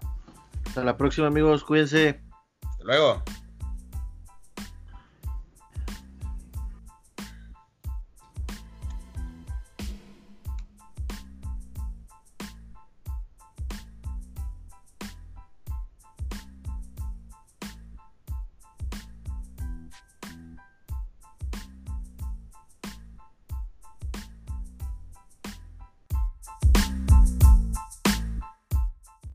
[0.67, 2.21] Hasta la próxima amigos, cuídense.
[2.63, 3.23] Hasta luego.